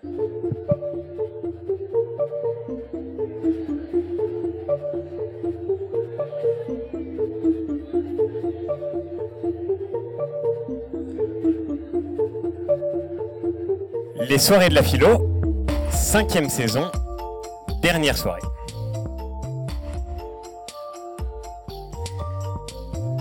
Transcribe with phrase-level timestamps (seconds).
[0.00, 0.10] Les
[14.38, 15.26] soirées de la philo,
[15.90, 16.92] cinquième saison,
[17.82, 18.40] dernière soirée.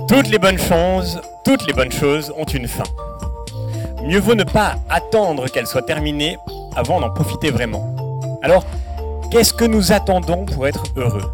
[0.08, 2.84] Toutes les bonnes choses, toutes les bonnes choses ont une fin.
[4.04, 6.38] Mieux vaut ne pas attendre qu'elle soit terminée
[6.78, 7.96] avant d'en profiter vraiment.
[8.44, 8.64] Alors,
[9.32, 11.34] qu'est-ce que nous attendons pour être heureux?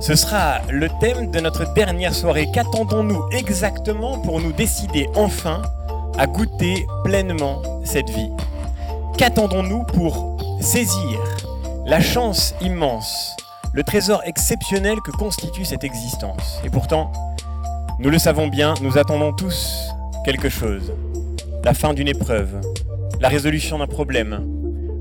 [0.00, 2.48] Ce sera le thème de notre dernière soirée.
[2.52, 5.62] Qu'attendons-nous exactement pour nous décider enfin
[6.18, 8.30] à goûter pleinement cette vie?
[9.16, 11.18] Qu'attendons-nous pour saisir
[11.86, 13.34] la chance immense,
[13.72, 16.60] le trésor exceptionnel que constitue cette existence?
[16.64, 17.10] Et pourtant,
[17.98, 19.88] nous le savons bien, nous attendons tous
[20.24, 20.92] quelque chose.
[21.64, 22.60] La fin d'une épreuve,
[23.20, 24.57] la résolution d'un problème,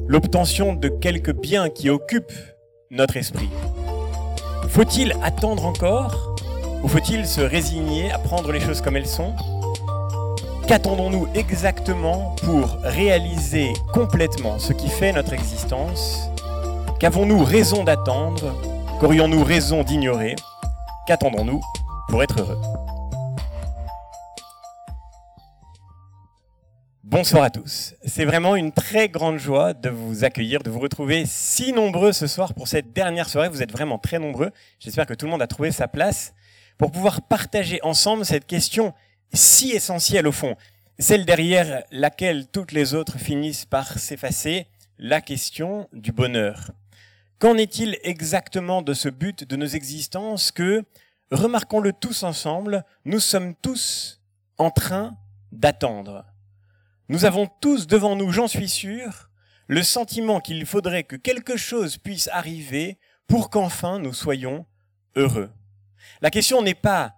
[0.08, 2.32] l'obtention de quelques biens qui occupent
[2.92, 3.50] notre esprit.
[4.70, 6.36] Faut-il attendre encore
[6.84, 9.34] ou faut-il se résigner à prendre les choses comme elles sont?
[10.68, 16.30] Qu'attendons-nous exactement pour réaliser complètement ce qui fait notre existence?
[17.00, 18.54] Qu'avons-nous raison d'attendre?
[19.00, 20.36] Qu'aurions-nous raison d'ignorer?
[21.08, 21.62] Qu'attendons-nous
[22.10, 22.62] pour être heureux?
[27.10, 27.96] Bonsoir à tous.
[28.06, 32.28] C'est vraiment une très grande joie de vous accueillir, de vous retrouver si nombreux ce
[32.28, 33.48] soir pour cette dernière soirée.
[33.48, 34.52] Vous êtes vraiment très nombreux.
[34.78, 36.34] J'espère que tout le monde a trouvé sa place
[36.78, 38.94] pour pouvoir partager ensemble cette question
[39.34, 40.58] si essentielle au fond,
[41.00, 44.68] celle derrière laquelle toutes les autres finissent par s'effacer,
[45.00, 46.72] la question du bonheur.
[47.40, 50.84] Qu'en est-il exactement de ce but de nos existences que,
[51.32, 54.20] remarquons-le tous ensemble, nous sommes tous
[54.58, 55.16] en train
[55.54, 56.26] d'attendre?
[57.10, 59.30] Nous avons tous devant nous, j'en suis sûr,
[59.68, 64.66] le sentiment qu'il faudrait que quelque chose puisse arriver pour qu'enfin nous soyons
[65.16, 65.52] heureux.
[66.22, 67.16] La question n'est pas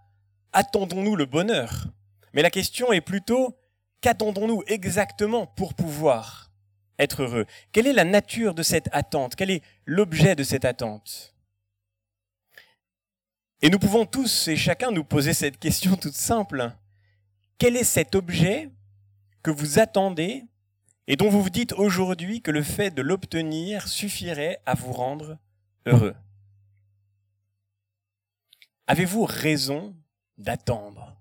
[0.52, 1.88] attendons-nous le bonheur,
[2.33, 3.58] mais la question est plutôt
[4.02, 6.52] qu'attendons-nous exactement pour pouvoir
[6.98, 7.45] être heureux?
[7.71, 9.36] Quelle est la nature de cette attente?
[9.36, 11.36] Quel est l'objet de cette attente?
[13.61, 16.71] Et nous pouvons tous et chacun nous poser cette question toute simple.
[17.58, 18.70] Quel est cet objet
[19.44, 20.45] que vous attendez
[21.08, 25.38] et dont vous vous dites aujourd'hui que le fait de l'obtenir suffirait à vous rendre
[25.86, 26.16] heureux.
[28.88, 29.95] Avez-vous raison
[30.38, 31.16] d'attendre?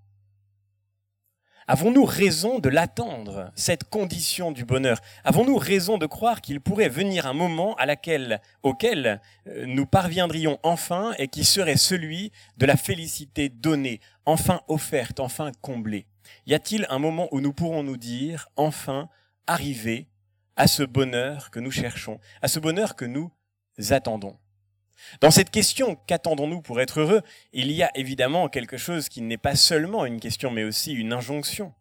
[1.67, 4.99] Avons-nous raison de l'attendre, cette condition du bonheur?
[5.23, 10.57] Avons-nous raison de croire qu'il pourrait venir un moment à laquelle, auquel euh, nous parviendrions
[10.63, 16.07] enfin et qui serait celui de la félicité donnée, enfin offerte, enfin comblée?
[16.45, 19.09] Y a-t-il un moment où nous pourrons nous dire, enfin,
[19.47, 20.07] arriver
[20.55, 23.31] à ce bonheur que nous cherchons, à ce bonheur que nous
[23.89, 24.37] attendons?
[25.21, 27.21] Dans cette question, qu'attendons-nous pour être heureux?
[27.53, 31.13] Il y a évidemment quelque chose qui n'est pas seulement une question, mais aussi une
[31.13, 31.73] injonction.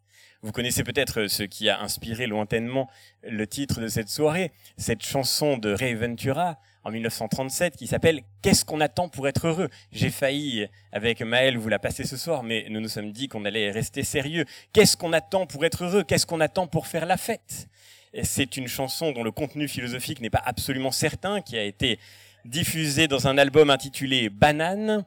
[0.43, 2.89] Vous connaissez peut-être ce qui a inspiré lointainement
[3.25, 8.65] le titre de cette soirée, cette chanson de Ray Ventura en 1937 qui s'appelle Qu'est-ce
[8.65, 9.69] qu'on attend pour être heureux?
[9.93, 13.45] J'ai failli, avec Maël, vous la passer ce soir, mais nous nous sommes dit qu'on
[13.45, 14.45] allait rester sérieux.
[14.73, 16.05] Qu'est-ce qu'on attend pour être heureux?
[16.05, 17.69] Qu'est-ce qu'on attend pour faire la fête?
[18.23, 21.99] C'est une chanson dont le contenu philosophique n'est pas absolument certain, qui a été
[22.45, 25.05] diffusée dans un album intitulé Banane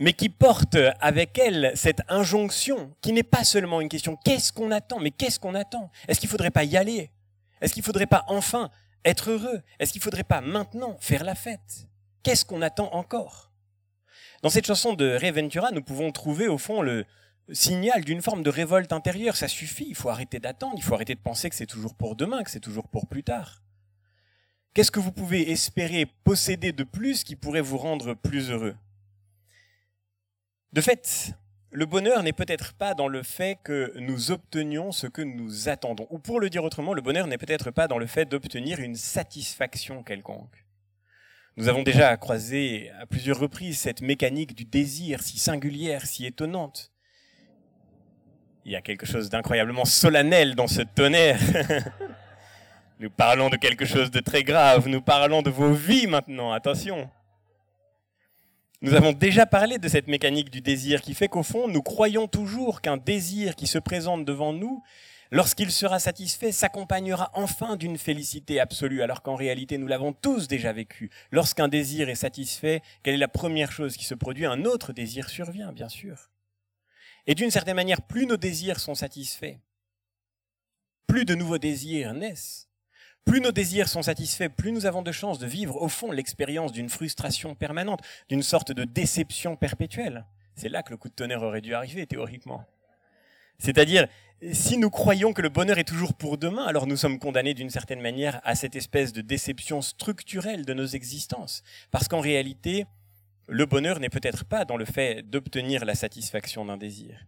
[0.00, 4.70] mais qui porte avec elle cette injonction qui n'est pas seulement une question qu'est-ce qu'on
[4.72, 5.90] attend, mais qu'est-ce qu'on attend?
[6.08, 7.10] Est-ce qu'il ne faudrait pas y aller?
[7.60, 8.70] Est-ce qu'il ne faudrait pas enfin
[9.04, 9.62] être heureux.
[9.78, 11.88] Est-ce qu'il ne faudrait pas maintenant faire la fête?
[12.22, 13.50] Qu'est-ce qu'on attend encore?
[14.42, 17.04] Dans cette chanson de Reventura, nous pouvons trouver au fond le
[17.52, 19.36] signal d'une forme de révolte intérieure.
[19.36, 22.16] Ça suffit, il faut arrêter d'attendre, il faut arrêter de penser que c'est toujours pour
[22.16, 23.62] demain, que c'est toujours pour plus tard.
[24.72, 28.76] Qu'est-ce que vous pouvez espérer posséder de plus qui pourrait vous rendre plus heureux?
[30.72, 31.34] De fait,
[31.72, 36.06] le bonheur n'est peut-être pas dans le fait que nous obtenions ce que nous attendons.
[36.10, 38.96] Ou pour le dire autrement, le bonheur n'est peut-être pas dans le fait d'obtenir une
[38.96, 40.64] satisfaction quelconque.
[41.56, 46.92] Nous avons déjà croisé à plusieurs reprises cette mécanique du désir si singulière, si étonnante.
[48.64, 51.40] Il y a quelque chose d'incroyablement solennel dans ce tonnerre.
[52.98, 57.10] nous parlons de quelque chose de très grave, nous parlons de vos vies maintenant, attention.
[58.82, 62.28] Nous avons déjà parlé de cette mécanique du désir qui fait qu'au fond, nous croyons
[62.28, 64.82] toujours qu'un désir qui se présente devant nous,
[65.30, 70.72] lorsqu'il sera satisfait, s'accompagnera enfin d'une félicité absolue, alors qu'en réalité, nous l'avons tous déjà
[70.72, 71.10] vécu.
[71.30, 74.46] Lorsqu'un désir est satisfait, quelle est la première chose qui se produit?
[74.46, 76.30] Un autre désir survient, bien sûr.
[77.26, 79.58] Et d'une certaine manière, plus nos désirs sont satisfaits,
[81.06, 82.69] plus de nouveaux désirs naissent.
[83.24, 86.72] Plus nos désirs sont satisfaits, plus nous avons de chances de vivre au fond l'expérience
[86.72, 90.24] d'une frustration permanente, d'une sorte de déception perpétuelle.
[90.56, 92.64] C'est là que le coup de tonnerre aurait dû arriver, théoriquement.
[93.58, 94.08] C'est-à-dire,
[94.52, 97.70] si nous croyons que le bonheur est toujours pour demain, alors nous sommes condamnés d'une
[97.70, 101.62] certaine manière à cette espèce de déception structurelle de nos existences.
[101.90, 102.86] Parce qu'en réalité,
[103.46, 107.26] le bonheur n'est peut-être pas dans le fait d'obtenir la satisfaction d'un désir.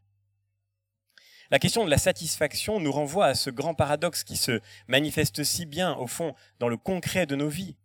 [1.52, 5.66] La question de la satisfaction nous renvoie à ce grand paradoxe qui se manifeste si
[5.66, 7.76] bien, au fond, dans le concret de nos vies.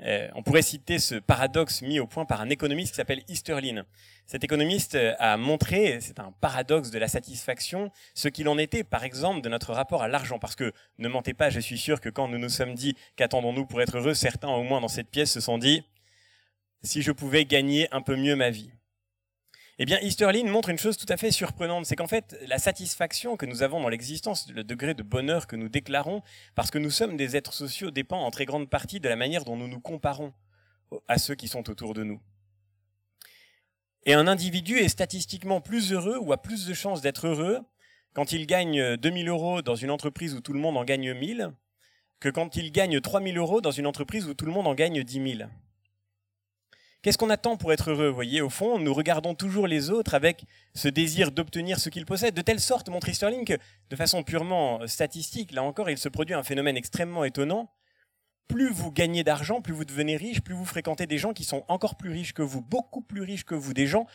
[0.00, 3.86] Euh, on pourrait citer ce paradoxe mis au point par un économiste qui s'appelle Easterlin.
[4.26, 8.84] Cet économiste euh, a montré, c'est un paradoxe de la satisfaction, ce qu'il en était,
[8.84, 10.38] par exemple, de notre rapport à l'argent.
[10.38, 13.64] Parce que, ne mentez pas, je suis sûr que quand nous nous sommes dit qu'attendons-nous
[13.64, 15.82] pour être heureux, certains, au moins dans cette pièce, se sont dit,
[16.82, 18.70] si je pouvais gagner un peu mieux ma vie.
[19.80, 23.36] Eh bien, Easterlin montre une chose tout à fait surprenante, c'est qu'en fait, la satisfaction
[23.36, 26.22] que nous avons dans l'existence, le degré de bonheur que nous déclarons,
[26.54, 29.44] parce que nous sommes des êtres sociaux, dépend en très grande partie de la manière
[29.44, 30.32] dont nous nous comparons
[31.08, 32.20] à ceux qui sont autour de nous.
[34.06, 37.58] Et un individu est statistiquement plus heureux ou a plus de chances d'être heureux
[38.12, 41.50] quand il gagne 2000 euros dans une entreprise où tout le monde en gagne 1000
[42.20, 45.02] que quand il gagne 3000 euros dans une entreprise où tout le monde en gagne
[45.02, 45.50] 10 000.
[47.04, 48.08] Qu'est-ce qu'on attend pour être heureux?
[48.08, 52.06] Vous voyez, au fond, nous regardons toujours les autres avec ce désir d'obtenir ce qu'ils
[52.06, 53.58] possèdent, de telle sorte, montre Sterling, que
[53.90, 57.70] de façon purement statistique, là encore, il se produit un phénomène extrêmement étonnant
[58.48, 61.64] plus vous gagnez d'argent, plus vous devenez riche, plus vous fréquentez des gens qui sont
[61.68, 64.06] encore plus riches que vous, beaucoup plus riches que vous, des gens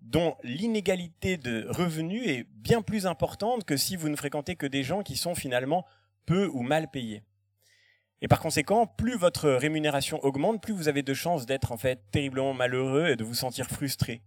[0.00, 4.84] dont l'inégalité de revenus est bien plus importante que si vous ne fréquentez que des
[4.84, 5.84] gens qui sont finalement
[6.26, 7.24] peu ou mal payés.
[8.22, 12.00] Et par conséquent, plus votre rémunération augmente, plus vous avez de chances d'être en fait
[12.10, 14.22] terriblement malheureux et de vous sentir frustré.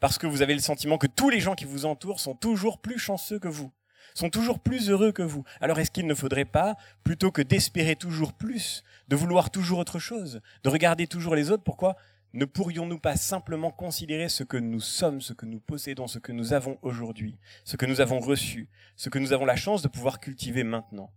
[0.00, 2.78] Parce que vous avez le sentiment que tous les gens qui vous entourent sont toujours
[2.78, 3.72] plus chanceux que vous
[4.14, 5.44] sont toujours plus heureux que vous.
[5.60, 9.98] Alors est-ce qu'il ne faudrait pas, plutôt que d'espérer toujours plus, de vouloir toujours autre
[9.98, 11.96] chose, de regarder toujours les autres, pourquoi
[12.34, 16.32] ne pourrions-nous pas simplement considérer ce que nous sommes, ce que nous possédons, ce que
[16.32, 19.88] nous avons aujourd'hui, ce que nous avons reçu, ce que nous avons la chance de
[19.88, 21.10] pouvoir cultiver maintenant?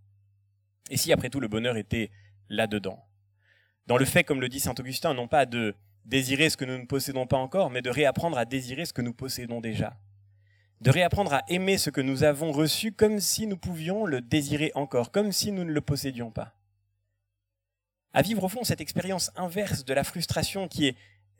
[0.90, 2.12] Et si après tout le bonheur était
[2.50, 3.04] là-dedans?
[3.88, 6.78] Dans le fait, comme le dit Saint Augustin, non pas de désirer ce que nous
[6.78, 9.98] ne possédons pas encore, mais de réapprendre à désirer ce que nous possédons déjà
[10.82, 14.72] de réapprendre à aimer ce que nous avons reçu comme si nous pouvions le désirer
[14.76, 16.54] encore, comme si nous ne le possédions pas.
[18.14, 20.96] À vivre au fond cette expérience inverse de la frustration qui est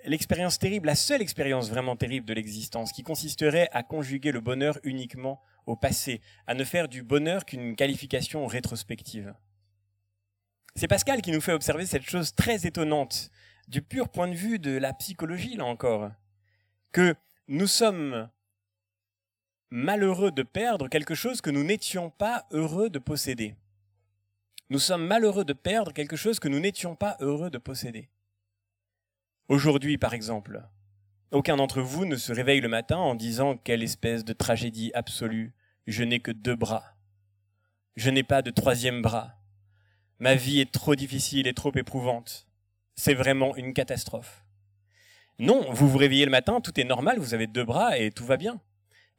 [0.06, 4.78] l'expérience terrible, la seule expérience vraiment terrible de l'existence, qui consisterait à conjuguer le bonheur
[4.84, 9.34] uniquement au passé, à ne faire du bonheur qu'une qualification rétrospective.
[10.76, 13.30] C'est Pascal qui nous fait observer cette chose très étonnante,
[13.68, 16.12] du pur point de vue de la psychologie, là encore,
[16.92, 17.16] que
[17.48, 18.30] nous sommes
[19.70, 23.56] malheureux de perdre quelque chose que nous n'étions pas heureux de posséder.
[24.70, 28.10] Nous sommes malheureux de perdre quelque chose que nous n'étions pas heureux de posséder.
[29.48, 30.68] Aujourd'hui, par exemple,
[31.36, 35.54] aucun d'entre vous ne se réveille le matin en disant quelle espèce de tragédie absolue,
[35.86, 36.96] je n'ai que deux bras.
[37.96, 39.36] Je n'ai pas de troisième bras.
[40.20, 42.48] Ma vie est trop difficile et trop éprouvante.
[42.96, 44.46] C'est vraiment une catastrophe.
[45.38, 48.26] Non, vous vous réveillez le matin, tout est normal, vous avez deux bras et tout
[48.26, 48.62] va bien.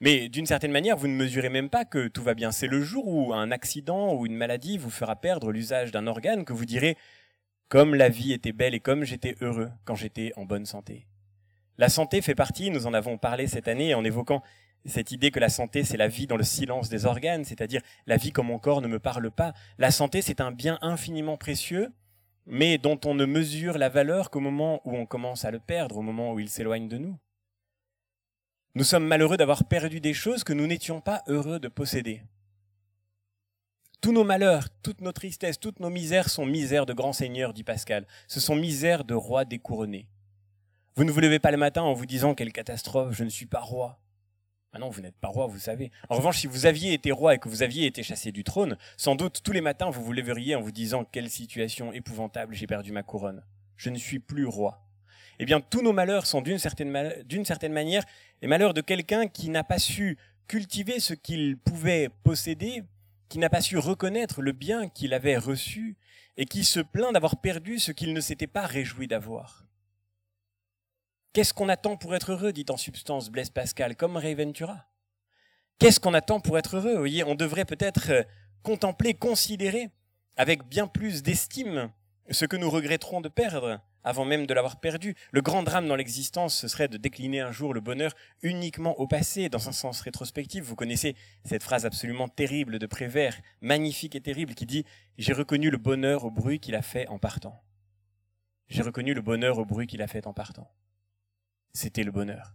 [0.00, 2.50] Mais d'une certaine manière, vous ne mesurez même pas que tout va bien.
[2.50, 6.46] C'est le jour où un accident ou une maladie vous fera perdre l'usage d'un organe
[6.46, 6.96] que vous direz
[7.68, 11.06] comme la vie était belle et comme j'étais heureux quand j'étais en bonne santé.
[11.78, 14.42] La santé fait partie, nous en avons parlé cette année en évoquant
[14.86, 18.16] cette idée que la santé c'est la vie dans le silence des organes, c'est-à-dire la
[18.16, 19.52] vie comme mon corps ne me parle pas.
[19.78, 21.92] La santé c'est un bien infiniment précieux,
[22.46, 25.98] mais dont on ne mesure la valeur qu'au moment où on commence à le perdre,
[25.98, 27.18] au moment où il s'éloigne de nous.
[28.74, 32.22] Nous sommes malheureux d'avoir perdu des choses que nous n'étions pas heureux de posséder.
[34.00, 37.64] Tous nos malheurs, toutes nos tristesses, toutes nos misères sont misères de grands seigneurs, dit
[37.64, 38.06] Pascal.
[38.28, 40.06] Ce sont misères de rois découronnés.
[40.96, 43.46] Vous ne vous levez pas le matin en vous disant quelle catastrophe, je ne suis
[43.46, 44.00] pas roi.
[44.72, 45.90] Ah non, vous n'êtes pas roi, vous savez.
[46.08, 48.76] En revanche, si vous aviez été roi et que vous aviez été chassé du trône,
[48.96, 52.66] sans doute tous les matins vous vous lèveriez en vous disant quelle situation épouvantable, j'ai
[52.66, 53.44] perdu ma couronne.
[53.76, 54.86] Je ne suis plus roi
[55.38, 58.04] eh bien tous nos malheurs sont d'une certaine manière
[58.42, 60.16] les malheurs de quelqu'un qui n'a pas su
[60.48, 62.84] cultiver ce qu'il pouvait posséder,
[63.28, 65.96] qui n'a pas su reconnaître le bien qu'il avait reçu,
[66.36, 69.65] et qui se plaint d'avoir perdu ce qu'il ne s'était pas réjoui d'avoir.
[71.36, 74.86] Qu'est-ce qu'on attend pour être heureux dit en substance Blaise Pascal, comme Ray Ventura.
[75.78, 78.22] Qu'est-ce qu'on attend pour être heureux Vous voyez, on devrait peut-être euh,
[78.62, 79.90] contempler, considérer
[80.38, 81.90] avec bien plus d'estime
[82.30, 85.14] ce que nous regretterons de perdre, avant même de l'avoir perdu.
[85.30, 89.06] Le grand drame dans l'existence, ce serait de décliner un jour le bonheur uniquement au
[89.06, 90.64] passé, dans un sens rétrospectif.
[90.64, 94.80] Vous connaissez cette phrase absolument terrible de Prévert, magnifique et terrible, qui dit⁇
[95.18, 97.62] J'ai reconnu le bonheur au bruit qu'il a fait en partant.
[98.68, 100.72] J'ai reconnu le bonheur au bruit qu'il a fait en partant.
[101.76, 102.54] C'était le bonheur.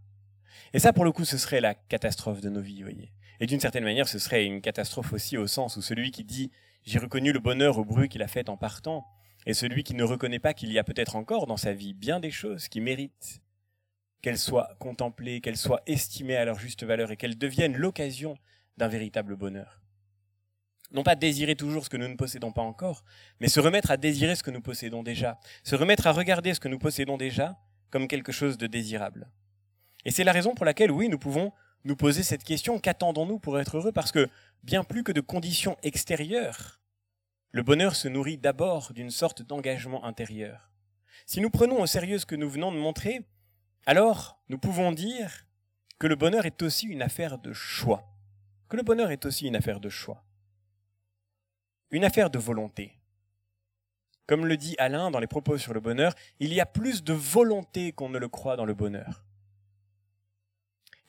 [0.73, 3.13] Et ça, pour le coup, ce serait la catastrophe de nos vies, voyez.
[3.39, 6.47] Et d'une certaine manière, ce serait une catastrophe aussi au sens où celui qui dit⁇
[6.85, 8.99] J'ai reconnu le bonheur au bruit qu'il a fait en partant⁇
[9.45, 12.19] et celui qui ne reconnaît pas qu'il y a peut-être encore dans sa vie bien
[12.19, 13.43] des choses qui méritent
[14.23, 18.39] qu'elles soient contemplées, qu'elles soient estimées à leur juste valeur et qu'elles deviennent l'occasion
[18.77, 19.83] d'un véritable bonheur.
[20.93, 23.03] Non pas désirer toujours ce que nous ne possédons pas encore,
[23.39, 26.59] mais se remettre à désirer ce que nous possédons déjà, se remettre à regarder ce
[26.59, 27.59] que nous possédons déjà
[27.91, 29.29] comme quelque chose de désirable.
[30.05, 33.59] Et c'est la raison pour laquelle, oui, nous pouvons nous poser cette question, qu'attendons-nous pour
[33.59, 33.91] être heureux?
[33.91, 34.29] Parce que
[34.63, 36.79] bien plus que de conditions extérieures,
[37.51, 40.71] le bonheur se nourrit d'abord d'une sorte d'engagement intérieur.
[41.25, 43.27] Si nous prenons au sérieux ce que nous venons de montrer,
[43.85, 45.45] alors nous pouvons dire
[45.99, 48.15] que le bonheur est aussi une affaire de choix.
[48.69, 50.23] Que le bonheur est aussi une affaire de choix.
[51.89, 53.00] Une affaire de volonté.
[54.27, 57.13] Comme le dit Alain dans les propos sur le bonheur, il y a plus de
[57.13, 59.23] volonté qu'on ne le croit dans le bonheur.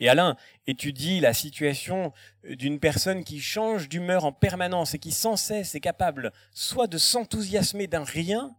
[0.00, 5.36] Et Alain étudie la situation d'une personne qui change d'humeur en permanence et qui sans
[5.36, 8.56] cesse est capable soit de s'enthousiasmer d'un rien,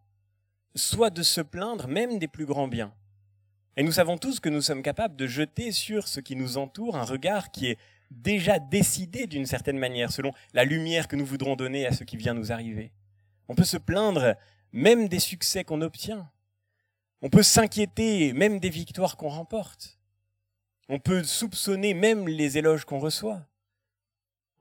[0.75, 2.93] soit de se plaindre même des plus grands biens.
[3.75, 6.95] Et nous savons tous que nous sommes capables de jeter sur ce qui nous entoure
[6.95, 7.77] un regard qui est
[8.11, 12.15] déjà décidé d'une certaine manière, selon la lumière que nous voudrons donner à ce qui
[12.15, 12.93] vient nous arriver.
[13.47, 14.35] On peut se plaindre
[14.71, 16.29] même des succès qu'on obtient.
[17.21, 19.99] On peut s'inquiéter même des victoires qu'on remporte.
[20.89, 23.47] On peut soupçonner même les éloges qu'on reçoit.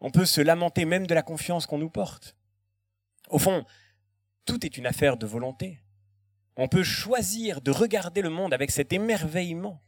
[0.01, 2.37] On peut se lamenter même de la confiance qu'on nous porte.
[3.31, 3.65] Au fond,
[4.45, 5.81] tout est une affaire de volonté.
[6.57, 9.81] On peut choisir de regarder le monde avec cet émerveillement,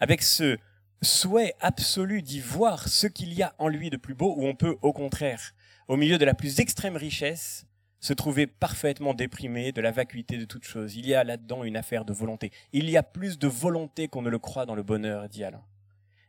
[0.00, 0.56] avec ce
[1.02, 4.54] souhait absolu d'y voir ce qu'il y a en lui de plus beau, ou on
[4.54, 5.52] peut, au contraire,
[5.88, 7.65] au milieu de la plus extrême richesse,
[8.00, 10.96] se trouver parfaitement déprimé de la vacuité de toute chose.
[10.96, 12.52] Il y a là-dedans une affaire de volonté.
[12.72, 15.62] Il y a plus de volonté qu'on ne le croit dans le bonheur, dit Alain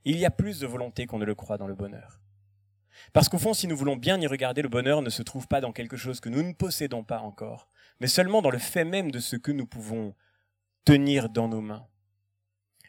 [0.08, 2.22] il y a plus de volonté qu'on ne le croit dans le bonheur.
[3.12, 5.60] Parce qu'au fond, si nous voulons bien y regarder, le bonheur ne se trouve pas
[5.60, 7.68] dans quelque chose que nous ne possédons pas encore,
[8.00, 10.16] mais seulement dans le fait même de ce que nous pouvons
[10.86, 11.86] tenir dans nos mains.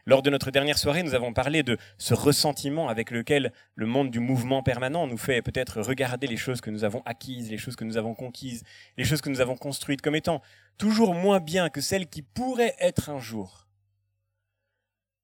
[0.08, 4.10] Lors de notre dernière soirée, nous avons parlé de ce ressentiment avec lequel le monde
[4.10, 7.76] du mouvement permanent nous fait peut-être regarder les choses que nous avons acquises, les choses
[7.76, 8.64] que nous avons conquises,
[8.96, 10.40] les choses que nous avons construites comme étant
[10.78, 13.66] toujours moins bien que celles qui pourraient être un jour.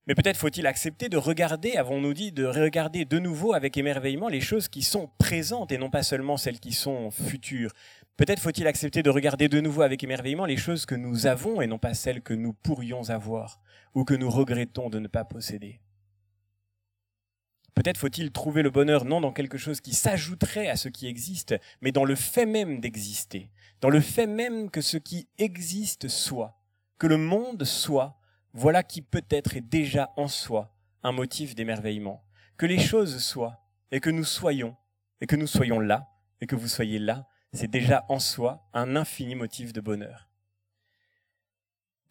[0.07, 4.43] Mais peut-être faut-il accepter de regarder, avons-nous dit, de regarder de nouveau avec émerveillement les
[4.43, 7.73] choses qui sont présentes et non pas seulement celles qui sont futures.
[8.19, 11.67] Peut-être faut-il accepter de regarder de nouveau avec émerveillement les choses que nous avons et
[11.67, 13.62] non pas celles que nous pourrions avoir
[13.95, 15.81] ou que nous regrettons de ne pas posséder.
[17.75, 21.55] Peut-être faut-il trouver le bonheur non dans quelque chose qui s'ajouterait à ce qui existe,
[21.81, 26.61] mais dans le fait même d'exister, dans le fait même que ce qui existe soit,
[26.99, 28.21] que le monde soit,
[28.53, 32.25] voilà qui peut-être est déjà en soi un motif d'émerveillement.
[32.57, 33.61] Que les choses soient,
[33.91, 34.77] et que nous soyons,
[35.21, 36.09] et que nous soyons là,
[36.41, 40.29] et que vous soyez là, c'est déjà en soi un infini motif de bonheur.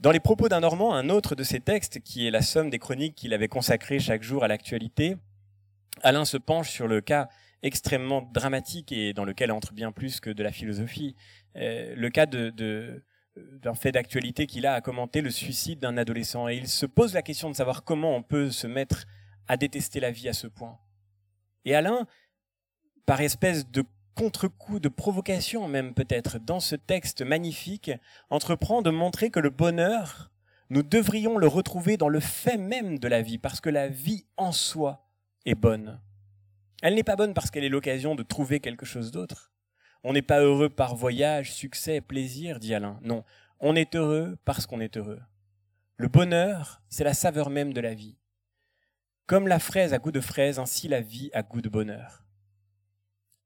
[0.03, 2.77] Dans les propos d'un Normand, un autre de ses textes, qui est la somme des
[2.77, 5.15] chroniques qu'il avait consacrées chaque jour à l'actualité,
[6.01, 7.29] Alain se penche sur le cas
[7.61, 11.15] extrêmement dramatique et dans lequel entre bien plus que de la philosophie,
[11.55, 16.49] euh, le cas d'un fait d'actualité qu'il a à commenter le suicide d'un adolescent.
[16.49, 19.05] Et il se pose la question de savoir comment on peut se mettre
[19.47, 20.79] à détester la vie à ce point.
[21.63, 22.07] Et Alain,
[23.05, 27.91] par espèce de contre-coup, de provocation même peut-être, dans ce texte magnifique,
[28.29, 30.31] entreprend de montrer que le bonheur,
[30.69, 34.25] nous devrions le retrouver dans le fait même de la vie, parce que la vie
[34.37, 35.07] en soi
[35.45, 35.99] est bonne.
[36.81, 39.53] Elle n'est pas bonne parce qu'elle est l'occasion de trouver quelque chose d'autre.
[40.03, 42.99] On n'est pas heureux par voyage, succès, plaisir, dit Alain.
[43.03, 43.23] Non,
[43.59, 45.21] on est heureux parce qu'on est heureux.
[45.95, 48.17] Le bonheur, c'est la saveur même de la vie.
[49.25, 52.22] Comme la fraise a goût de fraise, ainsi la vie a goût de bonheur.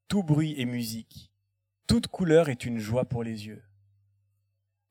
[0.08, 1.32] Tout bruit est musique.
[1.88, 3.64] Toute couleur est une joie pour les yeux.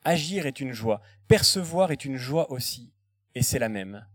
[0.05, 1.01] Agir est une joie.
[1.29, 2.93] Percevoir est une joie aussi.
[3.35, 4.07] Et c'est la même.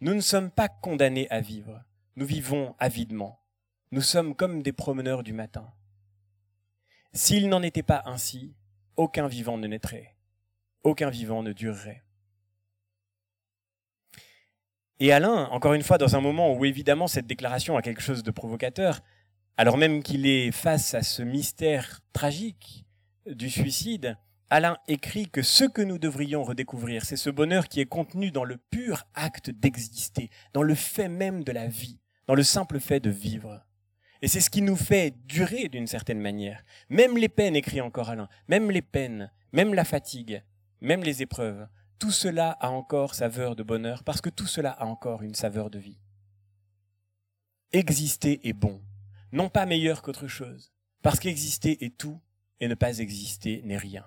[0.00, 1.82] Nous ne sommes pas condamnés à vivre.
[2.16, 3.42] Nous vivons avidement.
[3.90, 5.72] Nous sommes comme des promeneurs du matin.
[7.12, 8.54] S'il n'en était pas ainsi,
[8.96, 10.16] aucun vivant ne naîtrait,
[10.82, 12.02] aucun vivant ne durerait.
[15.00, 18.22] Et Alain, encore une fois, dans un moment où évidemment cette déclaration a quelque chose
[18.22, 19.00] de provocateur,
[19.56, 22.84] alors même qu'il est face à ce mystère tragique
[23.26, 24.16] du suicide,
[24.50, 28.44] Alain écrit que ce que nous devrions redécouvrir, c'est ce bonheur qui est contenu dans
[28.44, 33.00] le pur acte d'exister, dans le fait même de la vie, dans le simple fait
[33.00, 33.64] de vivre.
[34.20, 36.64] Et c'est ce qui nous fait durer d'une certaine manière.
[36.88, 40.42] Même les peines, écrit encore Alain, même les peines, même la fatigue,
[40.80, 41.66] même les épreuves,
[41.98, 45.70] tout cela a encore saveur de bonheur parce que tout cela a encore une saveur
[45.70, 45.98] de vie.
[47.72, 48.82] Exister est bon,
[49.32, 50.72] non pas meilleur qu'autre chose,
[51.02, 52.20] parce qu'exister est tout
[52.60, 54.04] et ne pas exister n'est rien.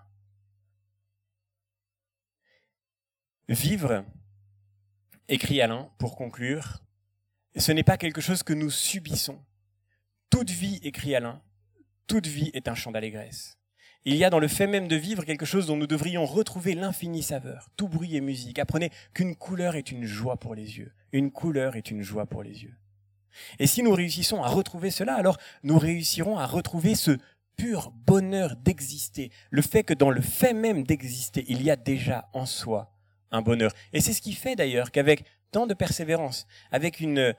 [3.49, 4.05] Vivre,
[5.27, 6.81] écrit Alain pour conclure,
[7.55, 9.43] ce n'est pas quelque chose que nous subissons.
[10.29, 11.41] Toute vie, écrit Alain,
[12.07, 13.57] toute vie est un chant d'allégresse.
[14.07, 16.75] Il y a dans le fait même de vivre quelque chose dont nous devrions retrouver
[16.75, 17.69] l'infinie saveur.
[17.75, 18.59] Tout bruit et musique.
[18.59, 20.93] Apprenez qu'une couleur est une joie pour les yeux.
[21.11, 22.75] Une couleur est une joie pour les yeux.
[23.59, 27.17] Et si nous réussissons à retrouver cela, alors nous réussirons à retrouver ce
[27.55, 29.31] pur bonheur d'exister.
[29.49, 32.91] Le fait que dans le fait même d'exister, il y a déjà en soi
[33.31, 33.71] un bonheur.
[33.93, 37.33] Et c'est ce qui fait d'ailleurs qu'avec tant de persévérance, avec une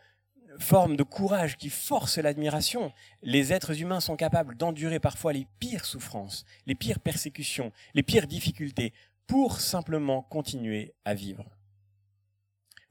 [0.58, 5.84] forme de courage qui force l'admiration, les êtres humains sont capables d'endurer parfois les pires
[5.84, 8.92] souffrances, les pires persécutions, les pires difficultés,
[9.26, 11.44] pour simplement continuer à vivre.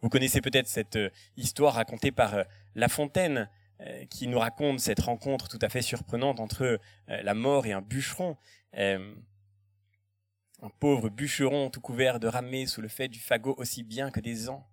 [0.02, 2.44] Vous connaissez peut-être cette euh, histoire racontée par euh,
[2.76, 3.50] La Fontaine,
[3.82, 7.82] euh, qui nous raconte cette rencontre tout à fait surprenante entre la mort et un
[7.82, 8.38] bûcheron.
[10.62, 14.20] Un pauvre bûcheron tout couvert de ramée sous le fait du fagot aussi bien que
[14.20, 14.68] des ans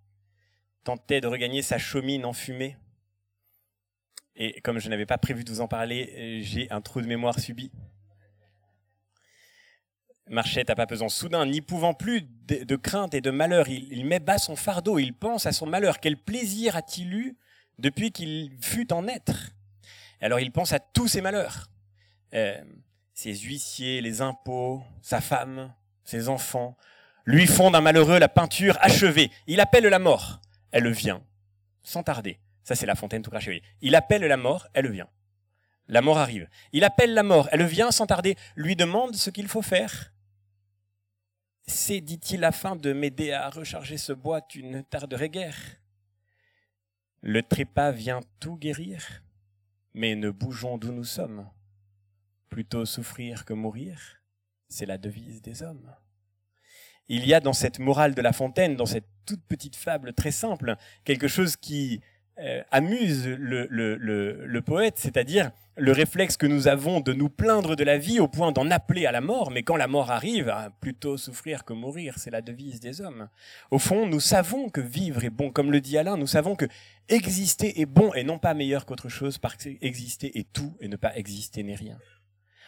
[0.83, 2.77] tentait de regagner sa chaumine enfumée.
[4.35, 7.07] Et comme je n'avais pas prévu de vous en parler, euh, j'ai un trou de
[7.07, 7.71] mémoire subi.
[10.29, 14.19] Marchette à pas pesant soudain, n'y pouvant plus de, crainte et de malheur, il, met
[14.19, 15.99] bas son fardeau, il pense à son malheur.
[15.99, 17.37] Quel plaisir a-t-il eu
[17.79, 19.51] depuis qu'il fut en être
[20.21, 21.69] Alors il pense à tous ses malheurs.
[22.33, 22.61] Euh,
[23.13, 26.75] ses huissiers, les impôts, sa femme, ses enfants,
[27.25, 29.31] lui font d'un malheureux la peinture achevée.
[29.47, 30.41] Il appelle la mort.
[30.71, 31.23] Elle vient,
[31.83, 32.39] sans tarder.
[32.63, 33.61] Ça, c'est la fontaine tout crachée.
[33.81, 35.09] Il appelle la mort, elle vient.
[35.87, 36.47] La mort arrive.
[36.71, 40.13] Il appelle la mort, elle vient sans tarder, lui demande ce qu'il faut faire.
[41.67, 45.57] C'est, dit-il, afin de m'aider à recharger ce bois, tu ne tarderais guère.
[47.25, 49.23] Le trépas vient tout guérir,
[49.93, 51.49] mais ne bougeons d'où nous sommes.
[52.49, 54.21] Plutôt souffrir que mourir,
[54.67, 55.95] c'est la devise des hommes.
[57.07, 60.31] Il y a dans cette morale de La Fontaine, dans cette toute petite fable très
[60.31, 62.01] simple, quelque chose qui
[62.39, 67.29] euh, amuse le, le, le, le poète, c'est-à-dire le réflexe que nous avons de nous
[67.29, 70.11] plaindre de la vie au point d'en appeler à la mort, mais quand la mort
[70.11, 73.27] arrive, plutôt souffrir que mourir, c'est la devise des hommes.
[73.71, 76.65] Au fond, nous savons que vivre est bon, comme le dit Alain, nous savons que
[77.09, 80.87] exister est bon et non pas meilleur qu'autre chose, parce que exister est tout et
[80.87, 81.97] ne pas exister n'est rien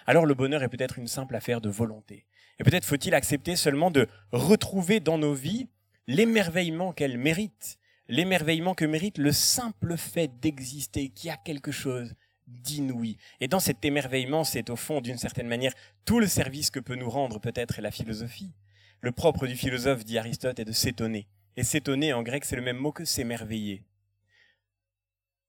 [0.05, 2.25] alors le bonheur est peut-être une simple affaire de volonté.
[2.59, 5.67] Et peut-être faut-il accepter seulement de retrouver dans nos vies
[6.07, 12.13] l'émerveillement qu'elles méritent, l'émerveillement que mérite le simple fait d'exister, qui a quelque chose
[12.47, 13.17] d'inouï.
[13.39, 15.73] Et dans cet émerveillement, c'est au fond, d'une certaine manière,
[16.05, 18.51] tout le service que peut nous rendre peut-être la philosophie.
[19.01, 21.27] Le propre du philosophe, dit Aristote, est de s'étonner.
[21.57, 23.83] Et s'étonner, en grec, c'est le même mot que s'émerveiller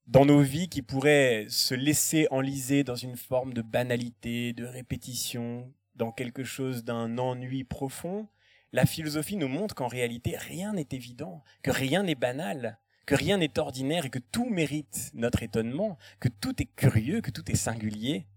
[0.07, 5.71] dans nos vies qui pourraient se laisser enliser dans une forme de banalité, de répétition,
[5.95, 8.27] dans quelque chose d'un ennui profond,
[8.71, 13.37] la philosophie nous montre qu'en réalité rien n'est évident, que rien n'est banal, que rien
[13.37, 17.55] n'est ordinaire et que tout mérite notre étonnement, que tout est curieux, que tout est
[17.55, 18.27] singulier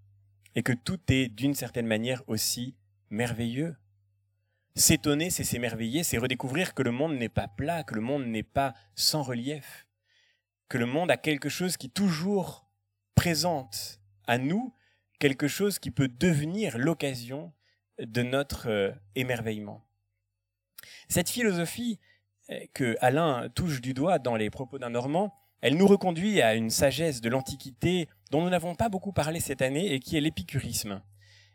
[0.55, 2.77] et que tout est d'une certaine manière aussi
[3.11, 3.77] merveilleux.
[4.77, 8.45] S'étonner, c'est s'émerveiller, c'est redécouvrir que le monde n'est pas plat, que le monde n'est
[8.45, 9.87] pas sans relief,
[10.69, 12.69] que le monde a quelque chose qui toujours
[13.17, 14.73] présente à nous
[15.21, 17.53] quelque chose qui peut devenir l'occasion
[18.01, 19.87] de notre euh, émerveillement.
[21.09, 21.99] Cette philosophie
[22.51, 26.55] euh, que Alain touche du doigt dans les propos d'un Normand, elle nous reconduit à
[26.55, 30.21] une sagesse de l'Antiquité dont nous n'avons pas beaucoup parlé cette année et qui est
[30.21, 31.03] l'épicurisme.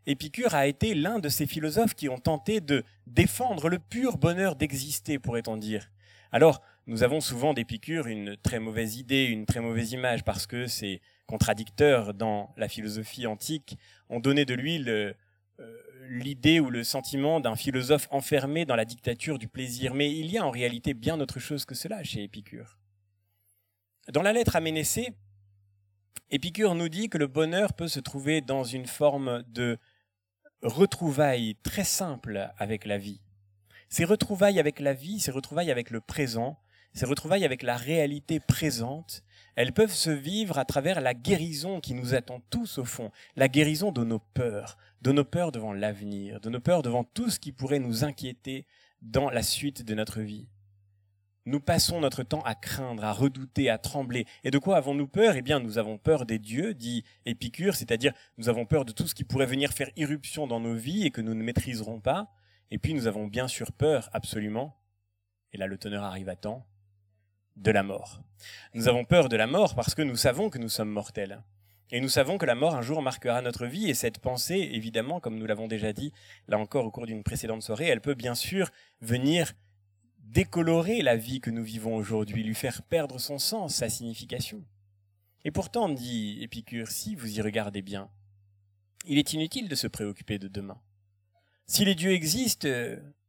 [0.07, 4.55] Épicure a été l'un de ces philosophes qui ont tenté de défendre le pur bonheur
[4.55, 5.89] d'exister, pourrait-on dire.
[6.31, 10.67] Alors, nous avons souvent d'Épicure une très mauvaise idée, une très mauvaise image, parce que
[10.67, 13.77] ces contradicteurs dans la philosophie antique
[14.09, 15.13] ont donné de lui euh,
[16.09, 19.93] l'idée ou le sentiment d'un philosophe enfermé dans la dictature du plaisir.
[19.93, 22.77] Mais il y a en réalité bien autre chose que cela chez Épicure.
[24.11, 25.13] Dans la lettre à Ménécée,
[26.29, 29.77] Épicure nous dit que le bonheur peut se trouver dans une forme de
[30.61, 33.21] retrouvaille très simple avec la vie.
[33.89, 36.59] Ces retrouvailles avec la vie, ces retrouvailles avec le présent,
[36.93, 39.23] ces retrouvailles avec la réalité présente,
[39.55, 43.47] elles peuvent se vivre à travers la guérison qui nous attend tous au fond, la
[43.47, 47.39] guérison de nos peurs, de nos peurs devant l'avenir, de nos peurs devant tout ce
[47.39, 48.65] qui pourrait nous inquiéter
[49.01, 50.47] dans la suite de notre vie.
[51.47, 54.25] Nous passons notre temps à craindre, à redouter, à trembler.
[54.43, 55.35] Et de quoi avons-nous peur?
[55.35, 59.05] Eh bien, nous avons peur des dieux, dit Épicure, c'est-à-dire nous avons peur de tout
[59.05, 62.31] ce qui pourrait venir faire irruption dans nos vies et que nous ne maîtriserons pas.
[62.71, 64.75] Et puis nous avons bien sûr peur, absolument,
[65.53, 66.65] et là le teneur arrive à temps,
[67.55, 68.21] de la mort.
[68.73, 71.41] Nous avons peur de la mort parce que nous savons que nous sommes mortels.
[71.91, 75.19] Et nous savons que la mort un jour marquera notre vie et cette pensée, évidemment,
[75.19, 76.11] comme nous l'avons déjà dit
[76.47, 79.53] là encore au cours d'une précédente soirée, elle peut bien sûr venir
[80.19, 84.63] décolorer la vie que nous vivons aujourd'hui, lui faire perdre son sens, sa signification.
[85.43, 88.09] Et pourtant, dit Épicure, si vous y regardez bien,
[89.05, 90.81] il est inutile de se préoccuper de demain.
[91.67, 92.67] Si les dieux existent,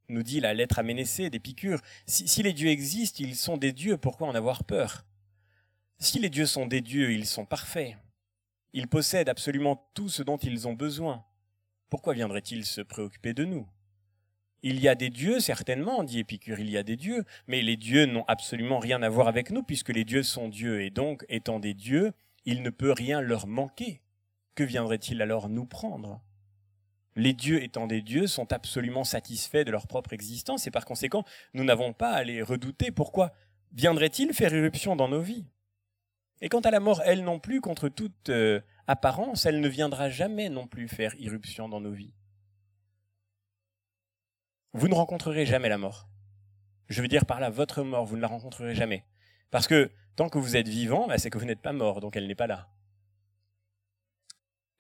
[0.09, 3.97] nous dit la lettre à Ménécée d'Épicure, si, les dieux existent, ils sont des dieux,
[3.97, 5.05] pourquoi en avoir peur?
[5.99, 7.97] Si les dieux sont des dieux, ils sont parfaits.
[8.73, 11.25] Ils possèdent absolument tout ce dont ils ont besoin.
[11.89, 13.67] Pourquoi viendraient-ils se préoccuper de nous?
[14.63, 17.77] Il y a des dieux, certainement, dit Épicure, il y a des dieux, mais les
[17.77, 21.25] dieux n'ont absolument rien à voir avec nous, puisque les dieux sont dieux, et donc,
[21.29, 22.13] étant des dieux,
[22.45, 24.03] il ne peut rien leur manquer.
[24.55, 26.21] Que viendraient-ils alors nous prendre?
[27.17, 31.25] Les dieux étant des dieux sont absolument satisfaits de leur propre existence et par conséquent,
[31.55, 32.91] nous n'avons pas à les redouter.
[32.91, 33.33] Pourquoi
[33.73, 35.47] viendraient-ils faire irruption dans nos vies?
[36.43, 40.11] Et quant à la mort, elle non plus, contre toute euh, apparence, elle ne viendra
[40.11, 42.13] jamais non plus faire irruption dans nos vies.
[44.75, 46.11] Vous ne rencontrerez jamais la mort.
[46.89, 49.05] Je veux dire par là, votre mort, vous ne la rencontrerez jamais.
[49.51, 52.15] Parce que tant que vous êtes vivant, bah, c'est que vous n'êtes pas mort, donc
[52.17, 52.69] elle n'est pas là.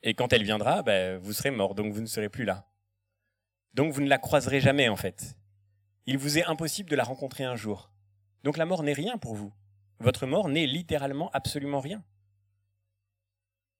[0.06, 2.64] Et quand elle viendra, ben, vous serez mort, donc vous ne serez plus là.
[3.74, 5.36] Donc vous ne la croiserez jamais en fait.
[6.06, 7.90] Il vous est impossible de la rencontrer un jour.
[8.44, 9.52] Donc la mort n'est rien pour vous.
[9.98, 12.04] Votre mort n'est littéralement absolument rien.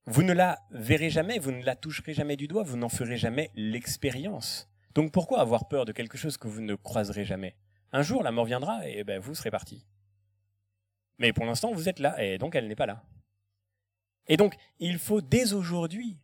[0.07, 3.17] Vous ne la verrez jamais, vous ne la toucherez jamais du doigt, vous n'en ferez
[3.17, 4.69] jamais l'expérience.
[4.97, 7.55] Donc pourquoi avoir peur de quelque chose que vous ne croiserez jamais?
[7.93, 9.87] Un jour, la mort viendra et ben, vous serez parti.
[11.19, 13.05] Mais pour l'instant, vous êtes là et donc elle n'est pas là.
[14.29, 16.19] Et donc, il faut dès aujourd'hui,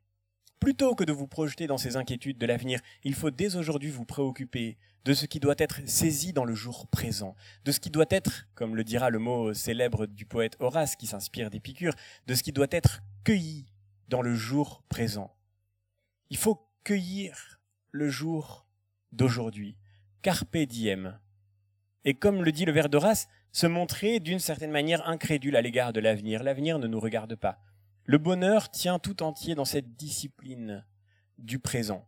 [0.58, 4.04] plutôt que de vous projeter dans ces inquiétudes de l'avenir, il faut dès aujourd'hui vous
[4.04, 7.34] préoccuper de ce qui doit être saisi dans le jour présent,
[7.64, 11.06] de ce qui doit être, comme le dira le mot célèbre du poète Horace qui
[11.06, 11.94] s'inspire d'Épicure,
[12.26, 13.66] de ce qui doit être cueilli
[14.08, 15.34] dans le jour présent.
[16.30, 17.60] Il faut cueillir
[17.90, 18.66] le jour
[19.10, 19.76] d'aujourd'hui,
[20.22, 21.18] carpe diem.
[22.04, 25.92] Et comme le dit le vers d'Horace, se montrer d'une certaine manière incrédule à l'égard
[25.92, 26.42] de l'avenir.
[26.42, 27.60] L'avenir ne nous regarde pas.
[28.04, 30.84] Le bonheur tient tout entier dans cette discipline
[31.38, 32.06] du présent.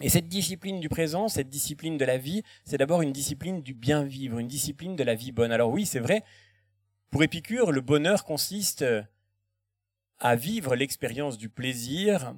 [0.00, 3.74] Et cette discipline du présent, cette discipline de la vie, c'est d'abord une discipline du
[3.74, 5.50] bien vivre, une discipline de la vie bonne.
[5.50, 6.24] Alors oui, c'est vrai,
[7.10, 8.84] pour Épicure, le bonheur consiste
[10.20, 12.34] à vivre l'expérience du plaisir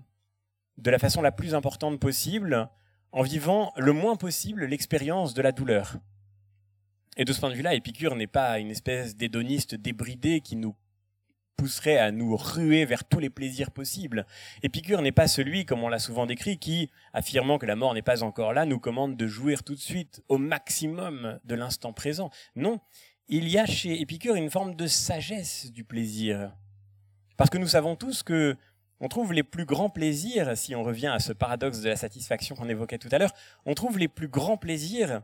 [0.78, 2.68] de la façon la plus importante possible,
[3.12, 5.96] en vivant le moins possible l'expérience de la douleur.
[7.16, 10.74] Et de ce point de vue-là, Épicure n'est pas une espèce d'hédoniste débridé qui nous
[11.60, 14.24] pousserait à nous ruer vers tous les plaisirs possibles.
[14.62, 18.00] Épicure n'est pas celui, comme on l'a souvent décrit, qui, affirmant que la mort n'est
[18.00, 22.30] pas encore là, nous commande de jouir tout de suite au maximum de l'instant présent.
[22.56, 22.80] Non,
[23.28, 26.50] il y a chez Épicure une forme de sagesse du plaisir.
[27.36, 28.56] Parce que nous savons tous que
[28.98, 32.56] on trouve les plus grands plaisirs, si on revient à ce paradoxe de la satisfaction
[32.56, 33.34] qu'on évoquait tout à l'heure,
[33.66, 35.20] on trouve les plus grands plaisirs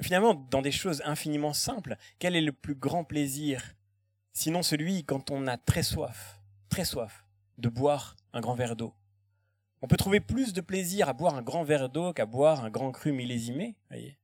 [0.00, 1.96] finalement dans des choses infiniment simples.
[2.18, 3.76] Quel est le plus grand plaisir
[4.32, 7.24] sinon celui quand on a très soif, très soif,
[7.58, 8.94] de boire un grand verre d'eau.
[9.82, 12.70] On peut trouver plus de plaisir à boire un grand verre d'eau qu'à boire un
[12.70, 14.18] grand cru millésimé, voyez.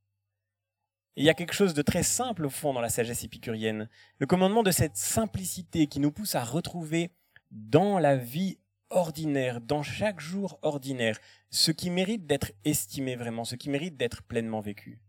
[1.17, 3.89] il y a quelque chose de très simple au fond dans la sagesse épicurienne.
[4.19, 7.11] Le commandement de cette simplicité qui nous pousse à retrouver
[7.51, 8.59] dans la vie
[8.91, 11.19] ordinaire, dans chaque jour ordinaire,
[11.51, 15.01] ce qui mérite d'être estimé vraiment, ce qui mérite d'être pleinement vécu.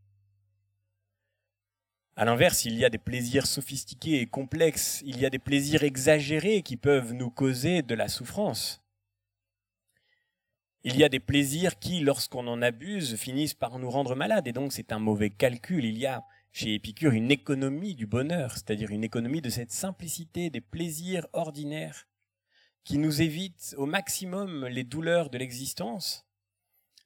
[2.20, 5.84] À l'inverse, il y a des plaisirs sophistiqués et complexes, il y a des plaisirs
[5.84, 8.84] exagérés qui peuvent nous causer de la souffrance.
[10.84, 14.52] Il y a des plaisirs qui, lorsqu'on en abuse, finissent par nous rendre malades, et
[14.52, 15.86] donc c'est un mauvais calcul.
[15.86, 20.50] Il y a chez Épicure une économie du bonheur, c'est-à-dire une économie de cette simplicité
[20.50, 22.06] des plaisirs ordinaires
[22.84, 26.28] qui nous évitent au maximum les douleurs de l'existence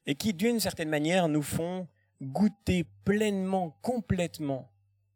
[0.06, 1.86] et qui, d'une certaine manière, nous font
[2.20, 4.73] goûter pleinement, complètement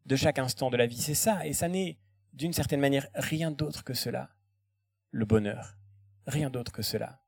[0.09, 1.01] de chaque instant de la vie.
[1.01, 1.99] C'est ça, et ça n'est
[2.33, 4.31] d'une certaine manière rien d'autre que cela.
[5.11, 5.77] Le bonheur.
[6.27, 7.21] Rien d'autre que cela.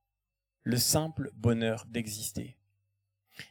[0.62, 2.56] Le simple bonheur d'exister.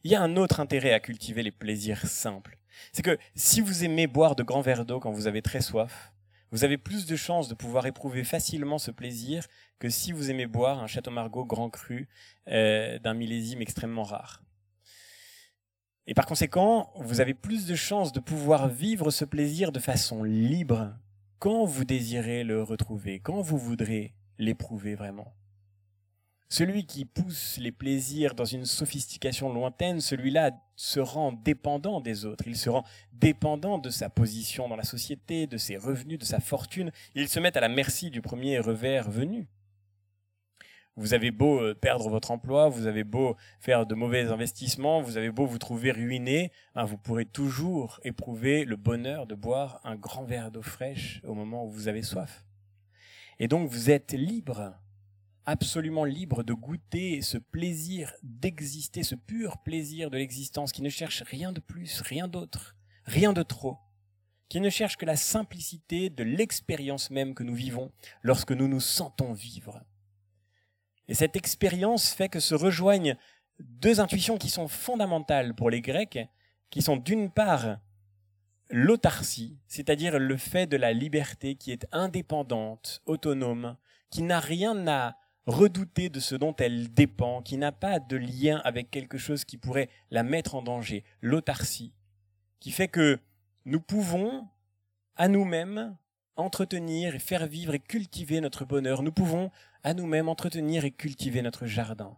[0.03, 2.57] Il y a un autre intérêt à cultiver les plaisirs simples.
[2.91, 6.11] C'est que si vous aimez boire de grands verres d'eau quand vous avez très soif,
[6.51, 9.45] vous avez plus de chances de pouvoir éprouver facilement ce plaisir
[9.77, 12.07] que si vous aimez boire un Château Margaux grand cru
[12.47, 14.41] euh, d'un millésime extrêmement rare.
[16.09, 20.23] Et par conséquent, vous avez plus de chances de pouvoir vivre ce plaisir de façon
[20.23, 20.91] libre
[21.37, 25.35] quand vous désirez le retrouver, quand vous voudrez l'éprouver vraiment.
[26.49, 32.47] Celui qui pousse les plaisirs dans une sophistication lointaine, celui-là se rend dépendant des autres,
[32.47, 36.39] il se rend dépendant de sa position dans la société, de ses revenus, de sa
[36.39, 39.47] fortune, il se met à la merci du premier revers venu.
[40.99, 45.15] Vous avez beau euh, perdre votre emploi, vous avez beau faire de mauvais investissements, vous
[45.15, 49.95] avez beau vous trouver ruiné, hein, vous pourrez toujours éprouver le bonheur de boire un
[49.95, 52.43] grand verre d'eau fraîche au moment où vous avez soif.
[53.39, 54.73] Et donc vous êtes libre
[55.45, 61.23] absolument libre de goûter ce plaisir d'exister, ce pur plaisir de l'existence qui ne cherche
[61.23, 63.77] rien de plus, rien d'autre, rien de trop,
[64.49, 67.89] qui ne cherche que la simplicité de l'expérience même que nous vivons
[68.21, 69.81] lorsque nous nous sentons vivre.
[71.09, 73.17] Et cette expérience fait que se rejoignent
[73.59, 76.19] deux intuitions qui sont fondamentales pour les Grecs,
[76.69, 77.77] qui sont d'une part
[78.69, 83.75] l'autarcie, c'est-à-dire le fait de la liberté qui est indépendante, autonome,
[84.11, 85.17] qui n'a rien à
[85.47, 89.57] redouter de ce dont elle dépend, qui n'a pas de lien avec quelque chose qui
[89.57, 91.91] pourrait la mettre en danger, l'autarcie,
[92.59, 93.19] qui fait que
[93.65, 94.47] nous pouvons
[95.15, 95.97] à nous-mêmes
[96.35, 99.51] entretenir et faire vivre et cultiver notre bonheur, nous pouvons
[99.83, 102.17] à nous-mêmes entretenir et cultiver notre jardin.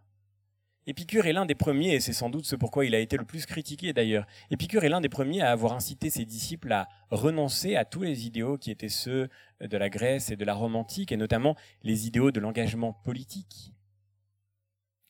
[0.88, 3.26] Épicure est l'un des premiers, et c'est sans doute ce pourquoi il a été le
[3.26, 7.76] plus critiqué d'ailleurs, Épicure est l'un des premiers à avoir incité ses disciples à renoncer
[7.76, 9.30] à tous les idéaux qui étaient ceux
[9.62, 13.74] de la Grèce et de la Rome antique, et notamment les idéaux de l'engagement politique.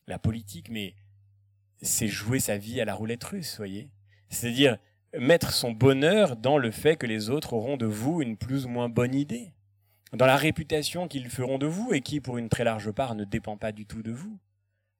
[0.07, 0.95] La politique, mais
[1.81, 3.91] c'est jouer sa vie à la roulette russe, voyez.
[4.27, 4.77] C'est-à-dire
[5.17, 8.69] mettre son bonheur dans le fait que les autres auront de vous une plus ou
[8.69, 9.53] moins bonne idée,
[10.13, 13.23] dans la réputation qu'ils feront de vous et qui, pour une très large part, ne
[13.23, 14.37] dépend pas du tout de vous.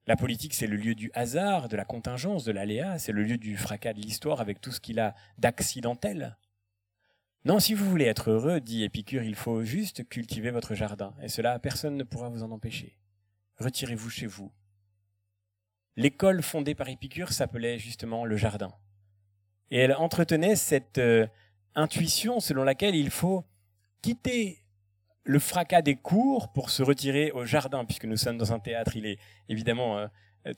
[0.06, 3.36] La politique, c'est le lieu du hasard, de la contingence, de l'aléa, c'est le lieu
[3.36, 6.36] du fracas de l'histoire avec tout ce qu'il a d'accidentel.
[7.44, 11.28] Non, si vous voulez être heureux, dit Épicure, il faut juste cultiver votre jardin, et
[11.28, 12.98] cela personne ne pourra vous en empêcher.
[13.58, 14.50] Retirez-vous chez vous.
[15.96, 18.72] L'école fondée par Épicure s'appelait justement le jardin.
[19.70, 21.26] Et elle entretenait cette euh,
[21.74, 23.44] intuition selon laquelle il faut
[24.00, 24.61] quitter
[25.24, 28.96] le fracas des cours pour se retirer au jardin, puisque nous sommes dans un théâtre,
[28.96, 30.06] il est évidemment euh,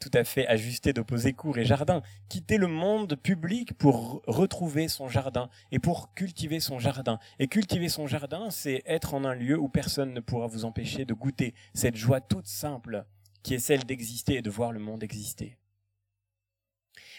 [0.00, 2.02] tout à fait ajusté d'opposer cours et jardin.
[2.28, 7.18] Quitter le monde public pour retrouver son jardin et pour cultiver son jardin.
[7.38, 11.04] Et cultiver son jardin, c'est être en un lieu où personne ne pourra vous empêcher
[11.04, 13.04] de goûter cette joie toute simple
[13.42, 15.58] qui est celle d'exister et de voir le monde exister.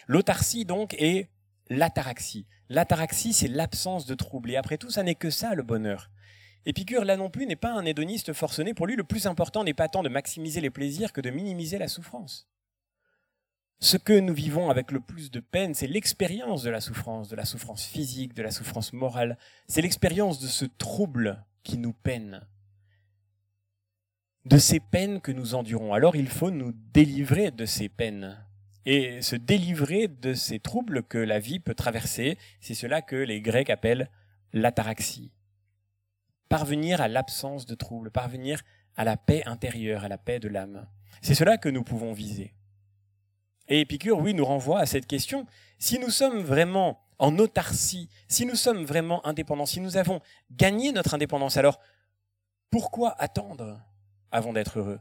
[0.07, 1.29] L'autarcie, donc, est
[1.69, 2.47] l'ataraxie.
[2.69, 4.49] L'ataraxie, c'est l'absence de trouble.
[4.51, 6.09] Et après tout, ça n'est que ça, le bonheur.
[6.67, 8.73] Épicure, là non plus, n'est pas un hédoniste forcené.
[8.73, 11.77] Pour lui, le plus important n'est pas tant de maximiser les plaisirs que de minimiser
[11.77, 12.49] la souffrance.
[13.79, 17.35] Ce que nous vivons avec le plus de peine, c'est l'expérience de la souffrance, de
[17.35, 19.37] la souffrance physique, de la souffrance morale.
[19.67, 22.47] C'est l'expérience de ce trouble qui nous peine.
[24.45, 25.93] De ces peines que nous endurons.
[25.93, 28.43] Alors il faut nous délivrer de ces peines.
[28.87, 33.41] Et se délivrer de ces troubles que la vie peut traverser, c'est cela que les
[33.41, 34.09] Grecs appellent
[34.53, 35.31] l'ataraxie
[36.49, 38.61] parvenir à l'absence de trouble, parvenir
[38.95, 40.87] à la paix intérieure, à la paix de l'âme.
[41.21, 42.53] C'est cela que nous pouvons viser.
[43.67, 45.47] Et Épicure, oui, nous renvoie à cette question.
[45.79, 50.91] Si nous sommes vraiment en autarcie, si nous sommes vraiment indépendants, si nous avons gagné
[50.91, 51.79] notre indépendance, alors
[52.69, 53.81] pourquoi attendre
[54.31, 54.99] avant d'être heureux?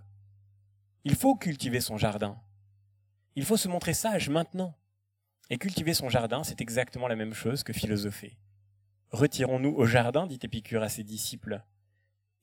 [1.05, 2.41] Il faut cultiver son jardin.
[3.37, 4.75] Il faut se montrer sage maintenant.
[5.51, 8.39] Et cultiver son jardin, c'est exactement la même chose que philosopher.
[9.15, 11.63] Retirons-nous au jardin, dit Épicure à ses disciples,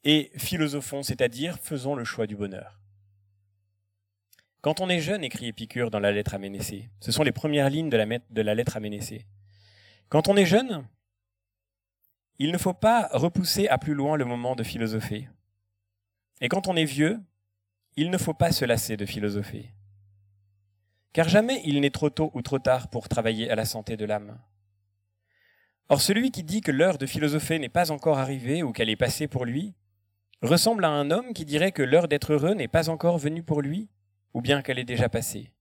[0.06, 2.80] et philosophons, c'est-à-dire faisons le choix du bonheur.
[4.62, 7.70] Quand on est jeune, écrit Épicure dans la lettre à Ménécée, ce sont les premières
[7.70, 9.26] lignes de la, lettre à Ménécée.
[10.08, 10.88] Quand on est jeune,
[12.40, 15.28] il ne faut pas repousser à plus loin le moment de philosopher.
[16.40, 17.20] Et quand on est vieux,
[17.98, 19.74] il ne faut pas se lasser de philosopher.
[21.12, 24.06] Car jamais il n'est trop tôt ou trop tard pour travailler à la santé de
[24.06, 24.40] l'âme.
[25.90, 28.96] Or celui qui dit que l'heure de philosopher n'est pas encore arrivée ou qu'elle est
[28.96, 29.76] passée pour lui,
[30.42, 33.62] ressemble à un homme qui dirait que l'heure d'être heureux n'est pas encore venue pour
[33.62, 33.90] lui,
[34.34, 35.52] ou bien qu'elle est déjà passée.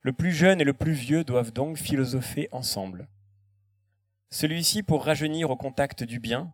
[0.00, 3.08] Le plus jeune et le plus vieux doivent donc philosopher ensemble.
[4.30, 6.52] Celui-ci pour rajeunir au contact du bien,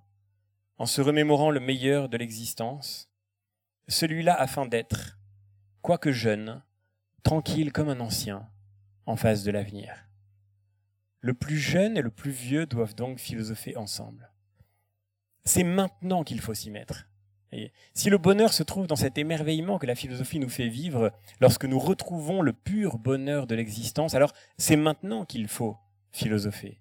[0.79, 3.09] en se remémorant le meilleur de l'existence,
[3.89, 5.19] celui-là afin d'être,
[5.81, 6.63] quoique jeune,
[7.23, 8.49] tranquille comme un ancien,
[9.07, 10.08] en face de l'avenir.
[11.21, 14.31] Le plus jeune et le plus vieux doivent donc philosopher ensemble.
[15.45, 17.09] C'est maintenant qu'il faut s'y mettre.
[17.51, 21.11] Et si le bonheur se trouve dans cet émerveillement que la philosophie nous fait vivre,
[21.41, 25.77] lorsque nous retrouvons le pur bonheur de l'existence, alors c'est maintenant qu'il faut
[26.13, 26.81] philosopher.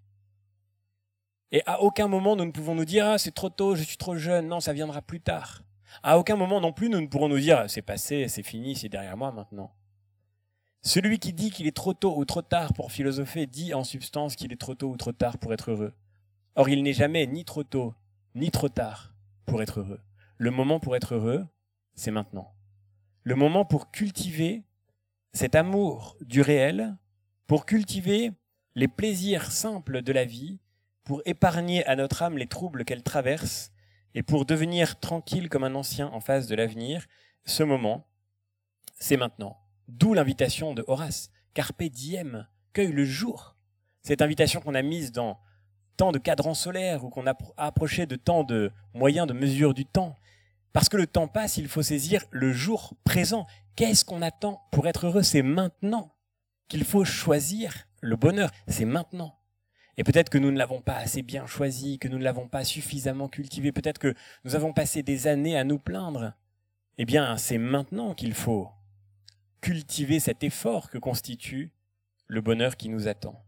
[1.51, 3.97] Et à aucun moment nous ne pouvons nous dire ah c'est trop tôt, je suis
[3.97, 5.63] trop jeune, non ça viendra plus tard.
[6.03, 8.89] À aucun moment non plus nous ne pourrons nous dire c'est passé, c'est fini, c'est
[8.89, 9.71] derrière moi maintenant.
[10.81, 14.35] Celui qui dit qu'il est trop tôt ou trop tard pour philosopher dit en substance
[14.35, 15.93] qu'il est trop tôt ou trop tard pour être heureux.
[16.55, 17.93] Or il n'est jamais ni trop tôt
[18.35, 19.13] ni trop tard
[19.45, 20.01] pour être heureux.
[20.37, 21.45] Le moment pour être heureux,
[21.95, 22.53] c'est maintenant.
[23.23, 24.63] Le moment pour cultiver
[25.33, 26.97] cet amour du réel,
[27.47, 28.31] pour cultiver
[28.75, 30.59] les plaisirs simples de la vie,
[31.03, 33.71] pour épargner à notre âme les troubles qu'elle traverse,
[34.13, 37.05] et pour devenir tranquille comme un ancien en face de l'avenir,
[37.45, 38.07] ce moment,
[38.99, 39.57] c'est maintenant.
[39.87, 43.55] D'où l'invitation de Horace, Carpe diem, cueille le jour.
[44.01, 45.39] Cette invitation qu'on a mise dans
[45.95, 49.85] tant de cadrans solaires ou qu'on a approché de tant de moyens de mesure du
[49.85, 50.15] temps,
[50.73, 53.47] parce que le temps passe, il faut saisir le jour présent.
[53.75, 55.23] Qu'est-ce qu'on attend pour être heureux?
[55.23, 56.13] C'est maintenant
[56.67, 58.51] qu'il faut choisir le bonheur.
[58.67, 59.39] C'est maintenant.
[59.97, 62.63] Et peut-être que nous ne l'avons pas assez bien choisi, que nous ne l'avons pas
[62.63, 66.33] suffisamment cultivé, peut-être que nous avons passé des années à nous plaindre.
[66.99, 68.69] Eh bien, c'est maintenant qu'il faut
[69.61, 71.71] cultiver cet effort que constitue
[72.27, 73.43] le bonheur qui nous attend.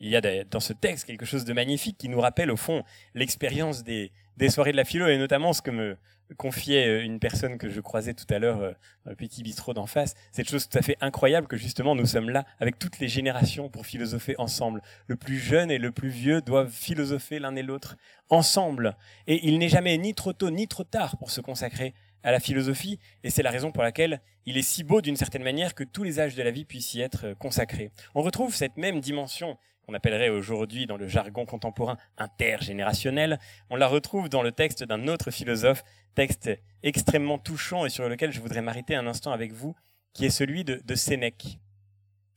[0.00, 2.82] Il y a dans ce texte quelque chose de magnifique qui nous rappelle au fond
[3.14, 4.10] l'expérience des,
[4.50, 5.96] soirées de la philo et notamment ce que me
[6.36, 8.72] confiait euh, une personne que je croisais tout à l'heure euh,
[9.04, 12.06] dans le petit bistrot d'en face, cette chose tout à fait incroyable que justement nous
[12.06, 14.82] sommes là avec toutes les générations pour philosopher ensemble.
[15.06, 17.96] Le plus jeune et le plus vieux doivent philosopher l'un et l'autre
[18.30, 18.96] ensemble.
[19.26, 22.40] Et il n'est jamais ni trop tôt ni trop tard pour se consacrer à la
[22.40, 25.84] philosophie, et c'est la raison pour laquelle il est si beau d'une certaine manière que
[25.84, 27.90] tous les âges de la vie puissent y être euh, consacrés.
[28.14, 29.56] On retrouve cette même dimension
[29.86, 33.38] qu'on appellerait aujourd'hui dans le jargon contemporain intergénérationnel,
[33.70, 35.84] on la retrouve dans le texte d'un autre philosophe,
[36.14, 36.50] texte
[36.82, 39.74] extrêmement touchant et sur lequel je voudrais m'arrêter un instant avec vous,
[40.14, 41.58] qui est celui de, Sénèque.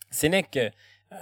[0.09, 0.69] Sénèque, euh,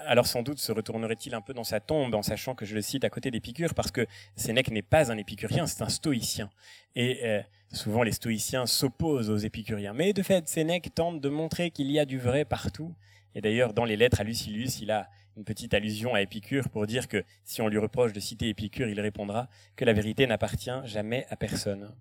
[0.07, 2.81] alors sans doute se retournerait-il un peu dans sa tombe en sachant que je le
[2.81, 6.49] cite à côté d'Épicure, parce que Sénèque n'est pas un épicurien, c'est un stoïcien.
[6.95, 9.93] Et euh, souvent les stoïciens s'opposent aux épicuriens.
[9.93, 12.95] Mais de fait, Sénèque tente de montrer qu'il y a du vrai partout.
[13.33, 16.87] Et d'ailleurs, dans les lettres à Lucilius, il a une petite allusion à Épicure pour
[16.87, 20.71] dire que si on lui reproche de citer Épicure, il répondra que la vérité n'appartient
[20.85, 21.93] jamais à personne.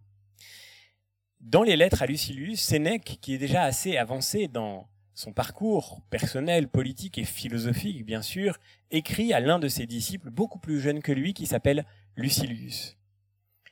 [1.40, 6.68] Dans les lettres à Lucilius, Sénèque, qui est déjà assez avancé dans son parcours personnel,
[6.68, 8.58] politique et philosophique, bien sûr,
[8.90, 11.84] écrit à l'un de ses disciples beaucoup plus jeune que lui qui s'appelle
[12.16, 12.96] Lucilius.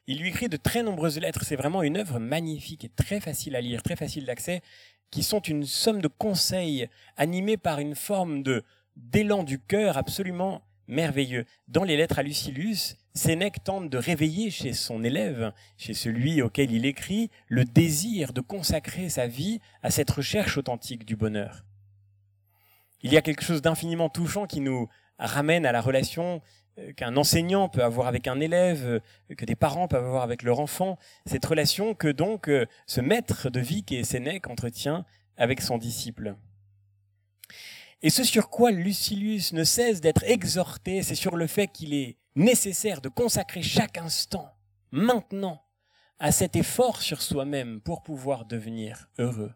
[0.06, 1.44] Il lui écrit de très nombreuses lettres.
[1.44, 4.62] C'est vraiment une œuvre magnifique et très facile à lire, très facile d'accès,
[5.10, 8.64] qui sont une somme de conseils animés par une forme de
[8.96, 11.46] d'élan du cœur absolument merveilleux.
[11.68, 16.72] Dans les lettres à Lucilius, Sénèque tente de réveiller chez son élève, chez celui auquel
[16.72, 21.64] il écrit, le désir de consacrer sa vie à cette recherche authentique du bonheur.
[23.02, 24.88] Il y a quelque chose d'infiniment touchant qui nous
[25.18, 26.40] ramène à la relation
[26.96, 28.85] qu'un enseignant peut avoir avec un élève,
[29.30, 33.00] euh, que des parents peuvent avoir avec leur enfant, cette relation que donc euh, ce
[33.00, 35.04] maître de vie qui est Sénèque entretient
[35.37, 36.37] avec son disciple.
[38.02, 42.16] Et ce sur quoi Lucilius ne cesse d'être exhorté, c'est sur le fait qu'il est
[42.35, 44.48] nécessaire de consacrer chaque instant,
[44.90, 45.62] maintenant,
[46.18, 49.52] à cet effort sur soi-même pour pouvoir devenir heureux.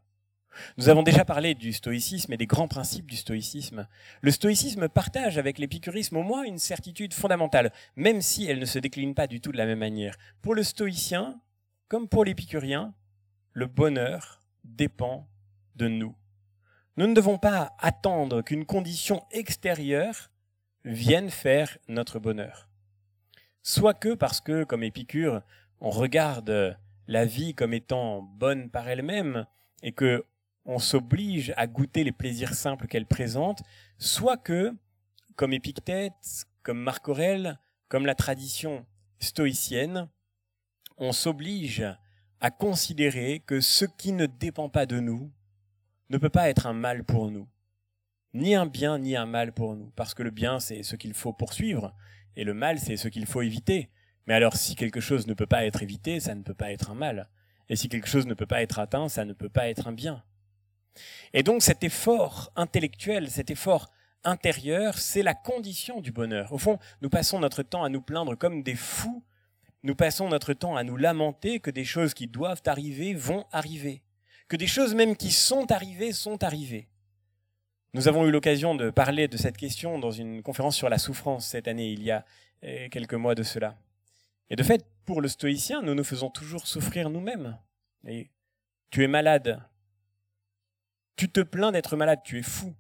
[0.77, 3.87] Nous avons déjà parlé du stoïcisme et des grands principes du stoïcisme.
[4.21, 8.79] Le stoïcisme partage avec l'épicurisme au moins une certitude fondamentale, même si elle ne se
[8.79, 10.17] décline pas du tout de la même manière.
[10.43, 11.41] Pour le stoïcien,
[11.89, 12.95] comme pour l'épicurien,
[13.53, 15.29] le bonheur dépend
[15.77, 16.15] de nous.
[16.97, 20.31] Nous ne devons pas attendre qu'une condition extérieure
[20.85, 22.69] vienne faire notre bonheur.
[23.63, 25.43] Soit que parce que, comme Épicure,
[25.81, 29.47] on regarde la vie comme étant bonne par elle-même
[29.83, 30.25] et que
[30.67, 33.63] on s'oblige à goûter les plaisirs simples qu'elle présente,
[33.99, 34.75] soit que,
[35.37, 38.85] comme Épictète, comme Marc Aurèle, comme la tradition
[39.21, 40.09] stoïcienne,
[40.99, 41.87] on s'oblige
[42.41, 45.33] à considérer que ce qui ne dépend pas de nous
[46.11, 47.49] ne peut pas être un mal pour nous.
[48.35, 49.91] Ni un bien, ni un mal pour nous.
[49.97, 51.95] Parce que le bien, c'est ce qu'il faut poursuivre,
[52.35, 53.89] et le mal, c'est ce qu'il faut éviter.
[54.27, 56.91] Mais alors, si quelque chose ne peut pas être évité, ça ne peut pas être
[56.91, 57.31] un mal.
[57.69, 59.93] Et si quelque chose ne peut pas être atteint, ça ne peut pas être un
[59.93, 60.23] bien.
[61.33, 63.91] Et donc cet effort intellectuel, cet effort
[64.25, 66.53] intérieur, c'est la condition du bonheur.
[66.53, 69.23] Au fond, nous passons notre temps à nous plaindre comme des fous,
[69.83, 74.03] nous passons notre temps à nous lamenter que des choses qui doivent arriver vont arriver
[74.49, 76.89] que des choses même qui sont arrivées sont arrivées.
[77.95, 81.47] Nous avons eu l'occasion de parler de cette question dans une conférence sur la souffrance
[81.47, 82.25] cette année, il y a
[82.65, 83.77] euh, quelques mois de cela.
[84.51, 87.59] Et de fait, pour le stoïcien, nous nous faisons toujours souffrir nous-mêmes.
[88.91, 89.61] Tu es malade.
[91.17, 92.75] Tu te plains d'être malade, tu es fou,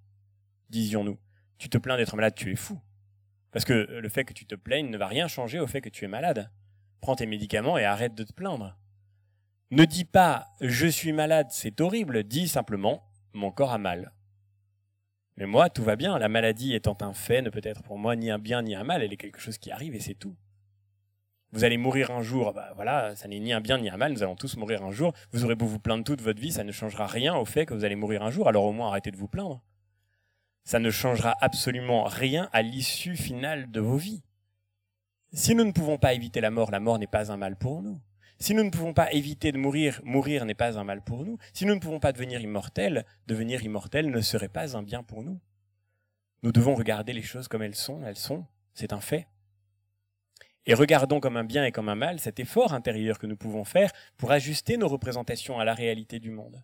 [0.68, 1.18] disions-nous.
[1.58, 2.78] Tu te plains d'être malade, tu es fou.
[3.50, 5.88] Parce que le fait que tu te plaignes ne va rien changer au fait que
[5.88, 6.50] tu es malade.
[7.00, 8.76] Prends tes médicaments et arrête de te plaindre.
[9.70, 14.12] Ne dis pas je suis malade, c'est horrible, dis simplement mon corps a mal.
[15.36, 18.16] Mais moi, tout va bien, la maladie étant un fait ne peut être pour moi
[18.16, 20.36] ni un bien ni un mal, elle est quelque chose qui arrive et c'est tout.
[21.56, 24.12] Vous allez mourir un jour, bah voilà, ça n'est ni un bien ni un mal,
[24.12, 25.14] nous allons tous mourir un jour.
[25.32, 27.72] Vous aurez beau vous plaindre toute votre vie, ça ne changera rien au fait que
[27.72, 29.62] vous allez mourir un jour, alors au moins arrêtez de vous plaindre.
[30.64, 34.22] Ça ne changera absolument rien à l'issue finale de vos vies.
[35.32, 37.80] Si nous ne pouvons pas éviter la mort, la mort n'est pas un mal pour
[37.80, 37.98] nous.
[38.38, 41.38] Si nous ne pouvons pas éviter de mourir, mourir n'est pas un mal pour nous.
[41.54, 45.22] Si nous ne pouvons pas devenir immortels, devenir immortels ne serait pas un bien pour
[45.22, 45.40] nous.
[46.42, 48.44] Nous devons regarder les choses comme elles sont, elles sont,
[48.74, 49.26] c'est un fait.
[50.66, 53.64] Et regardons comme un bien et comme un mal cet effort intérieur que nous pouvons
[53.64, 56.62] faire pour ajuster nos représentations à la réalité du monde.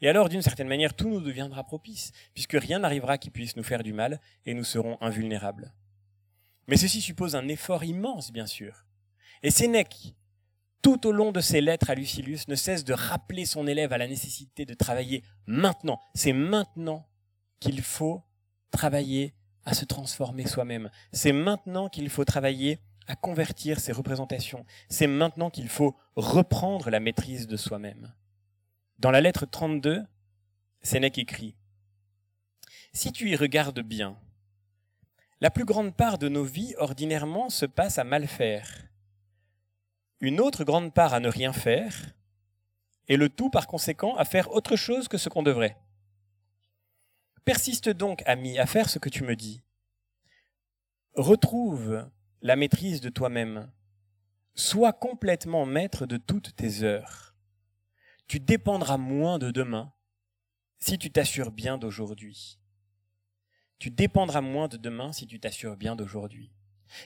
[0.00, 3.62] Et alors, d'une certaine manière, tout nous deviendra propice, puisque rien n'arrivera qui puisse nous
[3.62, 5.74] faire du mal, et nous serons invulnérables.
[6.66, 8.86] Mais ceci suppose un effort immense, bien sûr.
[9.42, 10.14] Et Sénèque,
[10.80, 13.98] tout au long de ses lettres à Lucilius, ne cesse de rappeler son élève à
[13.98, 16.00] la nécessité de travailler maintenant.
[16.14, 17.06] C'est maintenant
[17.60, 18.22] qu'il faut
[18.70, 19.34] travailler
[19.64, 20.90] à se transformer soi-même.
[21.12, 24.64] C'est maintenant qu'il faut travailler à convertir ses représentations.
[24.88, 28.12] C'est maintenant qu'il faut reprendre la maîtrise de soi-même.
[28.98, 30.04] Dans la lettre 32,
[30.82, 31.56] Sénèque écrit
[32.92, 34.18] Si tu y regardes bien,
[35.40, 38.88] la plus grande part de nos vies ordinairement se passe à mal faire,
[40.20, 42.14] une autre grande part à ne rien faire,
[43.08, 45.76] et le tout par conséquent à faire autre chose que ce qu'on devrait.
[47.44, 49.62] Persiste donc, ami, à faire ce que tu me dis.
[51.14, 52.08] Retrouve
[52.44, 53.70] la maîtrise de toi-même.
[54.54, 57.34] Sois complètement maître de toutes tes heures.
[58.28, 59.92] Tu dépendras moins de demain
[60.78, 62.60] si tu t'assures bien d'aujourd'hui.
[63.78, 66.52] Tu dépendras moins de demain si tu t'assures bien d'aujourd'hui.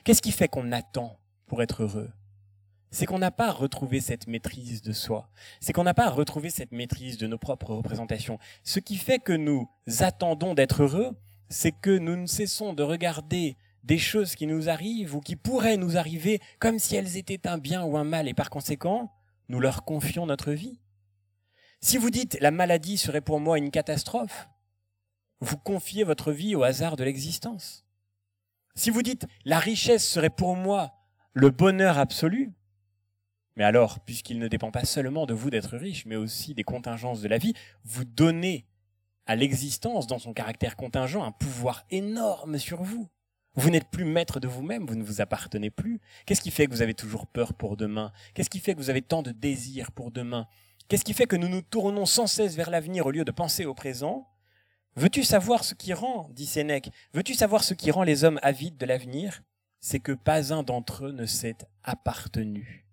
[0.02, 2.10] Qu'est-ce qui fait qu'on attend pour être heureux?
[2.90, 5.30] C'est qu'on n'a pas retrouvé cette maîtrise de soi.
[5.60, 8.40] C'est qu'on n'a pas retrouvé cette maîtrise de nos propres représentations.
[8.64, 9.70] Ce qui fait que nous
[10.00, 11.16] attendons d'être heureux,
[11.48, 13.56] c'est que nous ne cessons de regarder
[13.88, 17.56] des choses qui nous arrivent ou qui pourraient nous arriver comme si elles étaient un
[17.56, 19.10] bien ou un mal et par conséquent,
[19.48, 20.78] nous leur confions notre vie.
[21.80, 24.46] Si vous dites la maladie serait pour moi une catastrophe,
[25.40, 27.86] vous confiez votre vie au hasard de l'existence.
[28.74, 30.92] Si vous dites la richesse serait pour moi
[31.32, 32.52] le bonheur absolu,
[33.56, 37.22] mais alors, puisqu'il ne dépend pas seulement de vous d'être riche, mais aussi des contingences
[37.22, 38.68] de la vie, vous donnez
[39.26, 43.08] à l'existence, dans son caractère contingent, un pouvoir énorme sur vous.
[43.58, 46.00] Vous n'êtes plus maître de vous-même, vous ne vous appartenez plus.
[46.26, 48.12] Qu'est-ce qui fait que vous avez toujours peur pour demain?
[48.32, 50.46] Qu'est-ce qui fait que vous avez tant de désirs pour demain?
[50.86, 53.64] Qu'est-ce qui fait que nous nous tournons sans cesse vers l'avenir au lieu de penser
[53.64, 54.28] au présent?
[54.94, 58.76] Veux-tu savoir ce qui rend, dit Sénèque, veux-tu savoir ce qui rend les hommes avides
[58.76, 59.42] de l'avenir?
[59.80, 62.86] C'est que pas un d'entre eux ne s'est appartenu.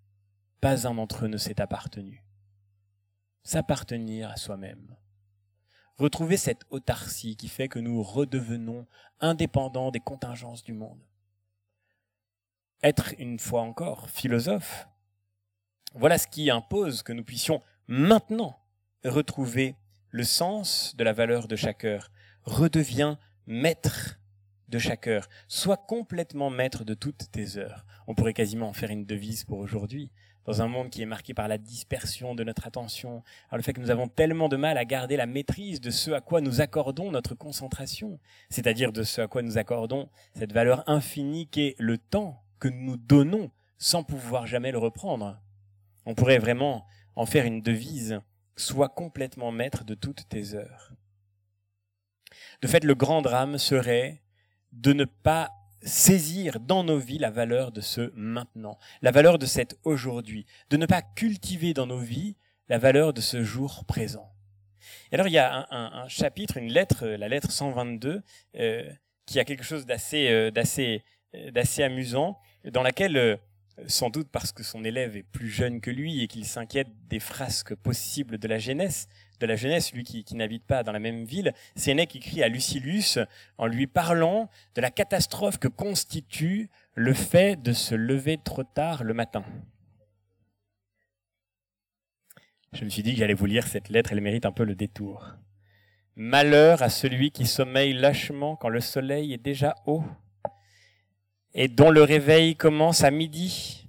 [0.61, 2.23] Pas un d'entre eux ne s'est appartenu.
[3.43, 4.95] S'appartenir à soi-même
[5.97, 8.85] retrouver cette autarcie qui fait que nous redevenons
[9.19, 10.99] indépendants des contingences du monde.
[12.83, 14.87] Être une fois encore philosophe,
[15.93, 18.59] voilà ce qui impose que nous puissions maintenant
[19.03, 19.75] retrouver
[20.09, 22.11] le sens de la valeur de chaque heure.
[22.43, 23.17] Redeviens
[23.47, 24.19] maître
[24.67, 25.27] de chaque heure.
[25.47, 27.85] Sois complètement maître de toutes tes heures.
[28.07, 30.11] On pourrait quasiment en faire une devise pour aujourd'hui
[30.45, 33.73] dans un monde qui est marqué par la dispersion de notre attention, par le fait
[33.73, 36.61] que nous avons tellement de mal à garder la maîtrise de ce à quoi nous
[36.61, 38.19] accordons notre concentration,
[38.49, 42.97] c'est-à-dire de ce à quoi nous accordons cette valeur infinie qu'est le temps que nous
[42.97, 45.39] donnons sans pouvoir jamais le reprendre.
[46.05, 46.85] On pourrait vraiment
[47.15, 48.19] en faire une devise,
[48.55, 50.91] sois complètement maître de toutes tes heures.
[52.61, 54.21] De fait, le grand drame serait
[54.71, 55.51] de ne pas
[55.85, 60.77] saisir dans nos vies la valeur de ce maintenant, la valeur de cet aujourd'hui, de
[60.77, 62.35] ne pas cultiver dans nos vies
[62.67, 64.31] la valeur de ce jour présent.
[65.11, 68.23] Et alors il y a un, chapitre, une lettre, la lettre 122,
[68.57, 68.91] euh,
[69.25, 71.03] qui a quelque chose d'assez, euh, d'assez,
[71.35, 73.39] euh, d'assez amusant, dans laquelle
[73.87, 77.19] sans doute parce que son élève est plus jeune que lui et qu'il s'inquiète des
[77.19, 79.07] frasques possibles de la jeunesse,
[79.39, 83.19] de la jeunesse, lui qui, n'habite pas dans la même ville, Sénèque écrit à Lucilius
[83.57, 89.03] en lui parlant de la catastrophe que constitue le fait de se lever trop tard
[89.03, 89.43] le matin.
[92.73, 94.75] Je me suis dit que j'allais vous lire cette lettre, elle mérite un peu le
[94.75, 95.35] détour.
[96.15, 100.03] Malheur à celui qui sommeille lâchement quand le soleil est déjà haut
[101.53, 103.87] et dont le réveil commence à midi.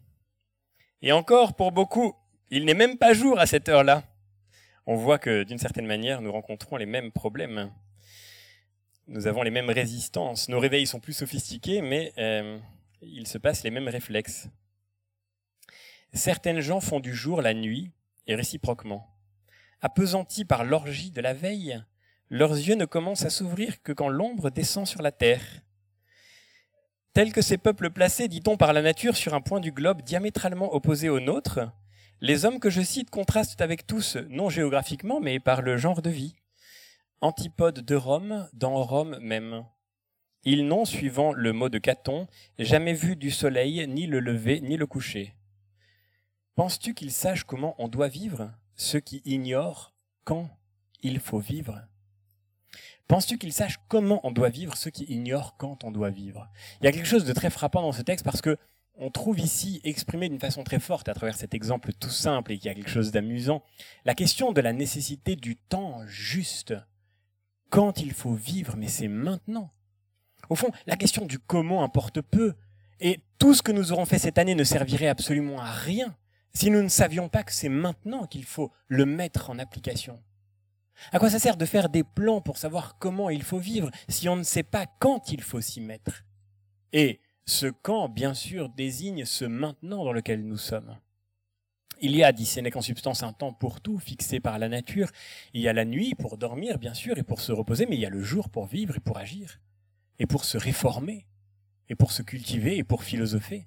[1.03, 2.15] Et encore, pour beaucoup,
[2.51, 4.05] il n'est même pas jour à cette heure-là.
[4.87, 7.73] On voit que d'une certaine manière, nous rencontrons les mêmes problèmes.
[9.09, 10.49] Nous avons les mêmes résistances.
[10.49, 12.59] Nos réveils sont plus sophistiqués, mais euh,
[13.03, 14.49] il se passe les mêmes réflexes.
[16.13, 17.91] Certaines gens font du jour la nuit,
[18.29, 19.09] et réciproquement.
[19.81, 21.83] Appesantis par l'orgie de la veille,
[22.31, 25.45] leurs yeux ne commencent à s'ouvrir que quand l'ombre descend sur la terre.
[27.13, 30.75] Tels que ces peuples placés, dit-on, par la nature sur un point du globe diamétralement
[30.75, 31.73] opposé au nôtre,
[32.21, 36.11] les hommes que je cite contrastent avec tous, non géographiquement, mais par le genre de
[36.11, 36.35] vie.
[37.21, 39.65] Antipodes de Rome, dans Rome même.
[40.45, 44.77] Ils n'ont, suivant le mot de Caton, jamais vu du soleil, ni le lever, ni
[44.77, 45.35] le coucher.
[46.55, 49.93] Penses-tu qu'ils sachent comment on doit vivre, ceux qui ignorent
[50.25, 50.49] quand
[51.03, 51.83] il faut vivre?
[53.09, 56.49] Penses-tu qu'ils sachent comment on doit vivre, ceux qui ignorent quand on doit vivre?
[56.81, 58.57] Il y a quelque chose de très frappant dans ce texte parce que
[58.99, 62.59] on trouve ici exprimé d'une façon très forte à travers cet exemple tout simple et
[62.59, 63.63] qui a quelque chose d'amusant,
[64.05, 66.75] la question de la nécessité du temps juste.
[67.69, 69.73] Quand il faut vivre, mais c'est maintenant.
[70.49, 72.55] Au fond, la question du comment importe peu.
[73.01, 76.17] Et tout ce que nous aurons fait cette année ne servirait absolument à rien
[76.55, 80.23] si nous ne savions pas que c'est maintenant qu'il faut le mettre en application.
[81.13, 84.29] À quoi ça sert de faire des plans pour savoir comment il faut vivre si
[84.31, 86.23] on ne sait pas quand il faut s'y mettre?
[86.93, 90.97] Et ce quand, bien sûr, désigne ce maintenant dans lequel nous sommes.
[92.01, 95.11] Il y a, dit Sénèque en substance, un temps pour tout fixé par la nature.
[95.55, 98.01] Il y a la nuit pour dormir, bien sûr, et pour se reposer, mais il
[98.01, 99.61] y a le jour pour vivre et pour agir
[100.19, 101.27] et pour se réformer,
[101.89, 103.67] et pour se cultiver, et pour philosopher.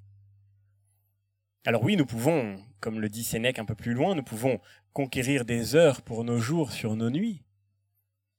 [1.66, 4.60] Alors oui, nous pouvons, comme le dit Sénèque un peu plus loin, nous pouvons
[4.94, 7.44] conquérir des heures pour nos jours sur nos nuits.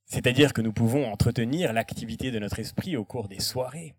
[0.06, 3.94] C'est-à-dire que nous pouvons entretenir l'activité de notre esprit au cours des soirées,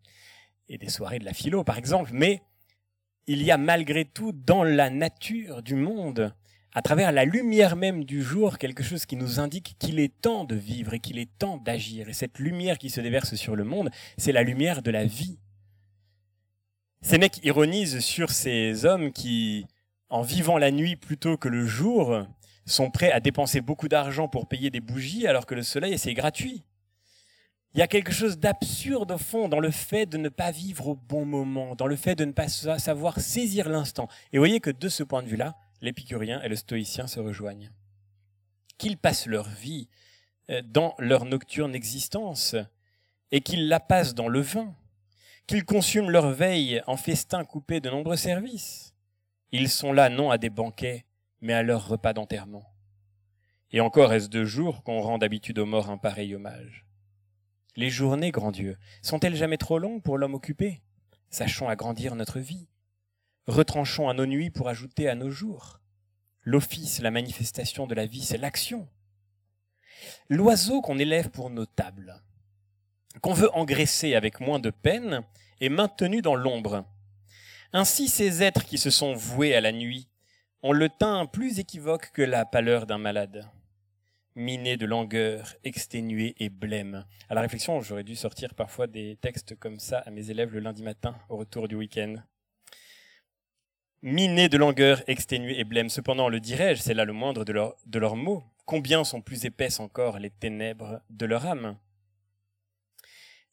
[0.72, 2.42] et des soirées de la philo par exemple, mais
[3.28, 6.34] il y a malgré tout dans la nature du monde
[6.74, 10.46] à travers la lumière même du jour, quelque chose qui nous indique qu'il est temps
[10.46, 12.08] de vivre et qu'il est temps d'agir.
[12.08, 15.38] Et cette lumière qui se déverse sur le monde, c'est la lumière de la vie.
[17.02, 19.66] Sénèque ironise sur ces hommes qui,
[20.10, 22.26] en vivant la nuit plutôt que le jour,
[22.66, 26.14] sont prêts à dépenser beaucoup d'argent pour payer des bougies alors que le soleil, c'est
[26.14, 26.64] gratuit.
[27.74, 30.90] Il y a quelque chose d'absurde au fond dans le fait de ne pas vivre
[30.90, 34.10] au bon moment, dans le fait de ne pas savoir saisir l'instant.
[34.34, 37.72] Et voyez que de ce point de vue-là, l'épicurien et le stoïcien se rejoignent.
[38.78, 39.88] Qu'ils passent leur vie
[40.50, 42.56] euh, dans leur nocturne existence
[43.32, 44.76] et qu'ils la passent dans le vin,
[45.48, 48.94] qu'ils consument leur veille en festins coupés de nombreux services.
[49.54, 51.06] Ils sont là non à des banquets,
[51.40, 52.66] mais à leur repas d'enterrement.
[53.72, 56.86] Et encore est-ce deux jours qu'on rend d'habitude aux morts un pareil hommage?
[57.78, 60.82] Les journées, grand Dieu, sont-elles jamais trop longues pour l'homme occupé?
[61.30, 62.68] Sachons agrandir notre vie.
[63.48, 65.80] Retranchons à nos nuits pour ajouter à nos jours.
[66.44, 68.90] L'office, la manifestation de la vie, c'est l'action.
[70.28, 72.22] L'oiseau qu'on élève pour nos tables,
[73.22, 75.24] qu'on veut engraisser avec moins de peine,
[75.62, 76.86] est maintenu dans l'ombre.
[77.72, 80.10] Ainsi ces êtres qui se sont voués à la nuit
[80.62, 83.50] ont le teint plus équivoque que la pâleur d'un malade,
[84.36, 87.06] miné de langueur, exténué et blême.
[87.30, 90.60] À la réflexion, j'aurais dû sortir parfois des textes comme ça à mes élèves le
[90.60, 92.16] lundi matin au retour du week-end
[94.02, 95.90] minés de langueur, exténués et blême.
[95.90, 98.44] Cependant, le dirais-je, c'est là le moindre de, leurs mots.
[98.66, 101.78] Combien sont plus épaisses encore les ténèbres de leur âme?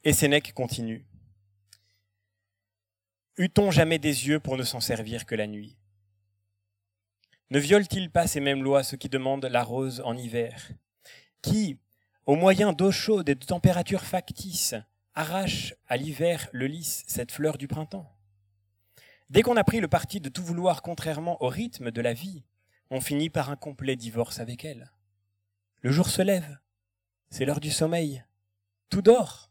[0.05, 1.05] Et Sénèque continue.
[3.37, 5.76] Eut-on jamais des yeux pour ne s'en servir que la nuit?
[7.51, 10.70] Ne violent-ils pas ces mêmes lois ceux qui demandent la rose en hiver?
[11.40, 11.78] Qui,
[12.26, 14.74] au moyen d'eau chaude et de températures factices,
[15.14, 18.14] arrachent à l'hiver le lys, cette fleur du printemps?
[19.30, 22.44] Dès qu'on a pris le parti de tout vouloir contrairement au rythme de la vie,
[22.90, 24.92] on finit par un complet divorce avec elle.
[25.80, 26.59] Le jour se lève,
[27.30, 28.24] c'est l'heure du sommeil.
[28.90, 29.51] Tout dort.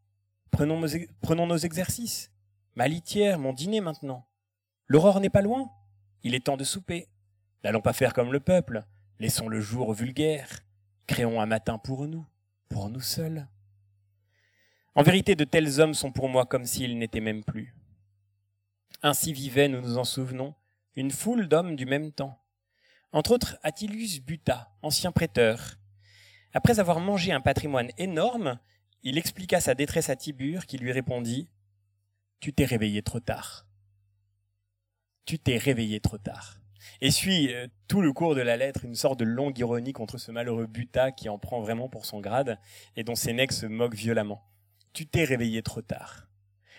[0.51, 0.87] Prenons nos,
[1.21, 2.31] prenons nos exercices.
[2.75, 4.27] Ma litière, mon dîner maintenant.
[4.87, 5.71] L'aurore n'est pas loin.
[6.23, 7.07] Il est temps de souper.
[7.67, 8.85] N'allons pas faire comme le peuple.
[9.19, 10.47] Laissons le jour vulgaire.
[11.05, 12.25] Créons un matin pour nous,
[12.69, 13.45] pour nous seuls.
[14.95, 17.75] En vérité, de tels hommes sont pour moi comme s'ils n'étaient même plus.
[19.03, 20.55] Ainsi vivait, nous nous en souvenons,
[20.95, 22.41] une foule d'hommes du même temps.
[23.11, 25.75] Entre autres, Attilius Buta, ancien prêteur.
[26.53, 28.61] Après avoir mangé un patrimoine énorme,
[29.03, 31.49] il expliqua sa détresse à Tibur qui lui répondit
[32.39, 33.67] Tu t'es réveillé trop tard.
[35.25, 36.56] Tu t'es réveillé trop tard.
[37.01, 40.17] Et suit euh, tout le cours de la lettre une sorte de longue ironie contre
[40.17, 42.59] ce malheureux buta qui en prend vraiment pour son grade
[42.95, 44.43] et dont Sénèque se moque violemment.
[44.93, 46.27] Tu t'es réveillé trop tard.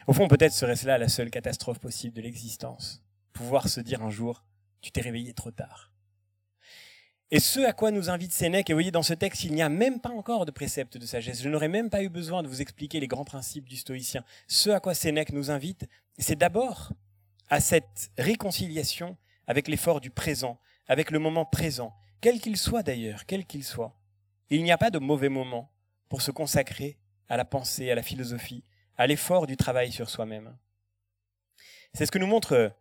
[0.07, 3.03] Au fond, peut-être serait-ce là la seule catastrophe possible de l'existence.
[3.33, 4.45] Pouvoir se dire un jour,
[4.81, 5.93] tu t'es réveillé trop tard.
[7.31, 9.61] Et ce à quoi nous invite Sénèque, et vous voyez dans ce texte, il n'y
[9.61, 11.43] a même pas encore de précepte de sagesse.
[11.43, 14.25] Je n'aurais même pas eu besoin de vous expliquer les grands principes du stoïcien.
[14.47, 15.87] Ce à quoi Sénèque nous invite,
[16.17, 16.95] c'est d'abord
[17.51, 19.19] à cette réconciliation
[19.49, 23.99] avec l'effort du présent, avec le moment présent, quel qu'il soit d'ailleurs, quel qu'il soit.
[24.51, 25.73] Il n'y a pas de mauvais moment
[26.09, 28.63] pour se consacrer à la pensée, à la philosophie,
[28.97, 30.57] à l'effort du travail sur soi-même.
[31.95, 32.73] C'est ce que nous montre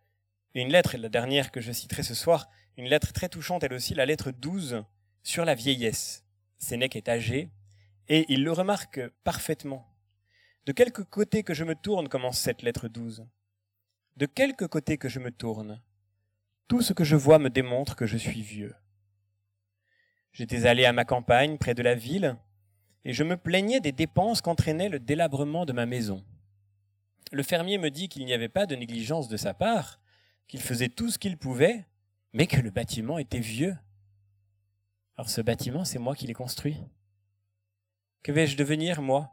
[0.54, 3.94] une lettre, la dernière que je citerai ce soir, une lettre très touchante elle aussi,
[3.94, 4.84] la lettre 12
[5.22, 6.24] sur la vieillesse.
[6.58, 7.48] Sénèque est âgé
[8.08, 9.86] et il le remarque parfaitement.
[10.66, 13.26] De quelque côté que je me tourne, commence cette lettre 12.
[14.16, 15.80] De quelque côté que je me tourne,
[16.68, 18.74] tout ce que je vois me démontre que je suis vieux.
[20.32, 22.36] J'étais allé à ma campagne, près de la ville,
[23.04, 26.22] et je me plaignais des dépenses qu'entraînait le délabrement de ma maison.
[27.32, 29.98] Le fermier me dit qu'il n'y avait pas de négligence de sa part,
[30.46, 31.86] qu'il faisait tout ce qu'il pouvait,
[32.34, 33.76] mais que le bâtiment était vieux.
[35.16, 36.76] Alors ce bâtiment, c'est moi qui l'ai construit.
[38.22, 39.32] Que vais-je devenir, moi,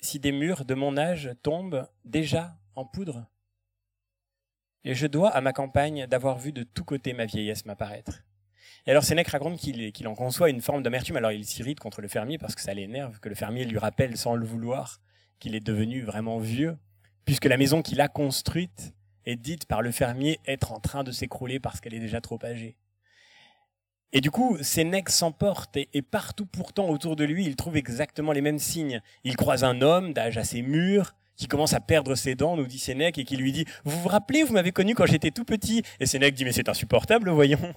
[0.00, 3.26] si des murs de mon âge tombent déjà en poudre?
[4.84, 8.22] Et je dois à ma campagne d'avoir vu de tous côtés ma vieillesse m'apparaître.
[8.86, 11.16] Et alors Sénèque raconte qu'il en conçoit une forme d'amertume.
[11.16, 14.16] Alors il s'irrite contre le fermier parce que ça l'énerve, que le fermier lui rappelle
[14.18, 15.00] sans le vouloir
[15.38, 16.76] qu'il est devenu vraiment vieux,
[17.24, 21.12] puisque la maison qu'il a construite est dite par le fermier être en train de
[21.12, 22.76] s'écrouler parce qu'elle est déjà trop âgée.
[24.12, 28.42] Et du coup, Sénèque s'emporte et, partout pourtant autour de lui, il trouve exactement les
[28.42, 29.02] mêmes signes.
[29.24, 32.78] Il croise un homme d'âge assez mûr qui commence à perdre ses dents, nous dit
[32.78, 35.82] Sénèque, et qui lui dit «Vous vous rappelez, vous m'avez connu quand j'étais tout petit?»
[36.00, 37.58] Et Sénèque dit «Mais c'est insupportable, voyons!»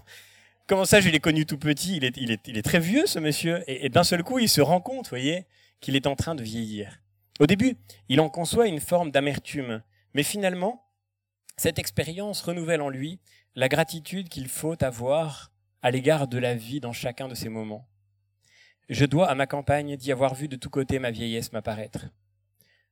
[0.68, 1.95] Comment ça, je l'ai connu tout petit?
[1.97, 3.64] Il est, très vieux, ce monsieur.
[3.68, 5.45] Et, et d'un seul coup, il se rend compte, voyez,
[5.80, 6.99] qu'il est en train de vieillir.
[7.39, 7.78] Au début,
[8.10, 9.82] il en conçoit une forme d'amertume.
[10.14, 10.84] Mais finalement,
[11.55, 13.20] cette expérience renouvelle en lui
[13.55, 15.51] la gratitude qu'il faut avoir
[15.82, 17.88] à l'égard de la vie dans chacun de ces moments.
[18.89, 22.05] Je dois à ma campagne d'y avoir vu de tous côtés ma vieillesse m'apparaître.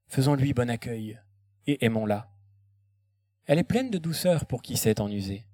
[0.08, 1.20] Faisons-lui bon accueil
[1.68, 2.32] et aimons-la.
[3.46, 5.46] Elle est pleine de douceur pour qui sait en user.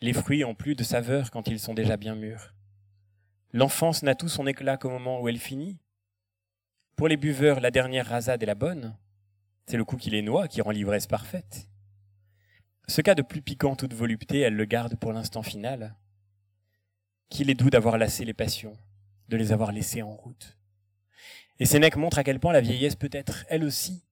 [0.00, 2.54] Les fruits ont plus de saveur quand ils sont déjà bien mûrs.
[3.52, 5.78] L'enfance n'a tout son éclat qu'au moment où elle finit.
[6.96, 8.96] Pour les buveurs, la dernière rasade est la bonne.
[9.66, 11.68] C'est le coup qui les noie qui rend l'ivresse parfaite.
[12.88, 15.96] Ce cas de plus piquant toute volupté, elle le garde pour l'instant final.
[17.28, 18.76] Qu'il est doux d'avoir lassé les passions,
[19.28, 20.58] de les avoir laissées en route.
[21.62, 24.02] Et Sénèque montre à quel point la vieillesse peut être, elle aussi,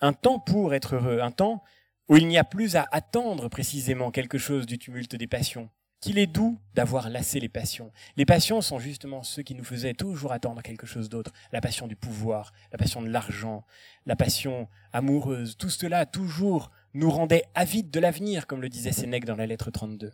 [0.00, 1.64] un temps pour être heureux, un temps
[2.08, 6.18] où il n'y a plus à attendre précisément quelque chose du tumulte des passions, qu'il
[6.18, 7.90] est doux d'avoir lassé les passions.
[8.16, 11.32] Les passions sont justement ceux qui nous faisaient toujours attendre quelque chose d'autre.
[11.50, 13.66] La passion du pouvoir, la passion de l'argent,
[14.06, 19.24] la passion amoureuse, tout cela toujours nous rendait avides de l'avenir, comme le disait Sénèque
[19.24, 20.12] dans la lettre 32.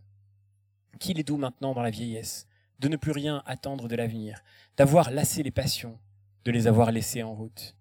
[0.98, 2.46] Qu'il est doux maintenant dans la vieillesse,
[2.78, 4.42] de ne plus rien attendre de l'avenir,
[4.78, 5.98] d'avoir lassé les passions,
[6.44, 7.76] de les avoir laissées en route.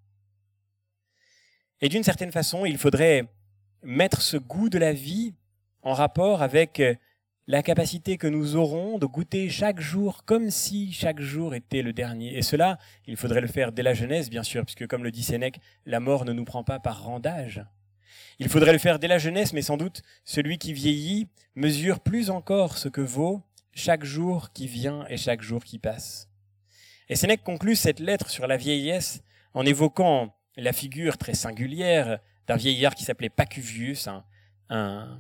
[1.82, 3.28] Et d'une certaine façon, il faudrait
[3.84, 5.34] mettre ce goût de la vie
[5.82, 6.82] en rapport avec
[7.48, 11.94] la capacité que nous aurons de goûter chaque jour comme si chaque jour était le
[11.94, 12.38] dernier.
[12.38, 15.24] Et cela, il faudrait le faire dès la jeunesse, bien sûr, puisque comme le dit
[15.24, 17.66] Sénèque, la mort ne nous prend pas par rendage.
[18.38, 22.30] Il faudrait le faire dès la jeunesse, mais sans doute celui qui vieillit mesure plus
[22.30, 23.42] encore ce que vaut
[23.74, 26.29] chaque jour qui vient et chaque jour qui passe.
[27.10, 29.24] Et Sénèque conclut cette lettre sur la vieillesse
[29.56, 34.24] en évoquant la figure très singulière d'un vieillard qui s'appelait Pacuvius, un,
[34.70, 35.20] un,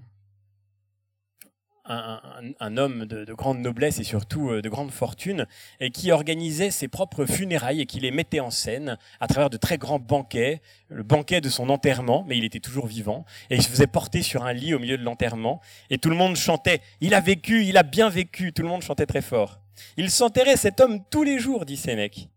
[2.59, 5.47] un, homme de, grande noblesse et surtout euh, de grande fortune,
[5.79, 9.57] et qui organisait ses propres funérailles et qui les mettait en scène à travers de
[9.57, 13.63] très grands banquets, le banquet de son enterrement, mais il était toujours vivant, et il
[13.63, 16.81] se faisait porter sur un lit au milieu de l'enterrement, et tout le monde chantait,
[17.01, 19.59] il a vécu, il a bien vécu, tout le monde chantait très fort.
[19.97, 22.29] Il s'enterrait cet homme tous les jours, dit Sénèque.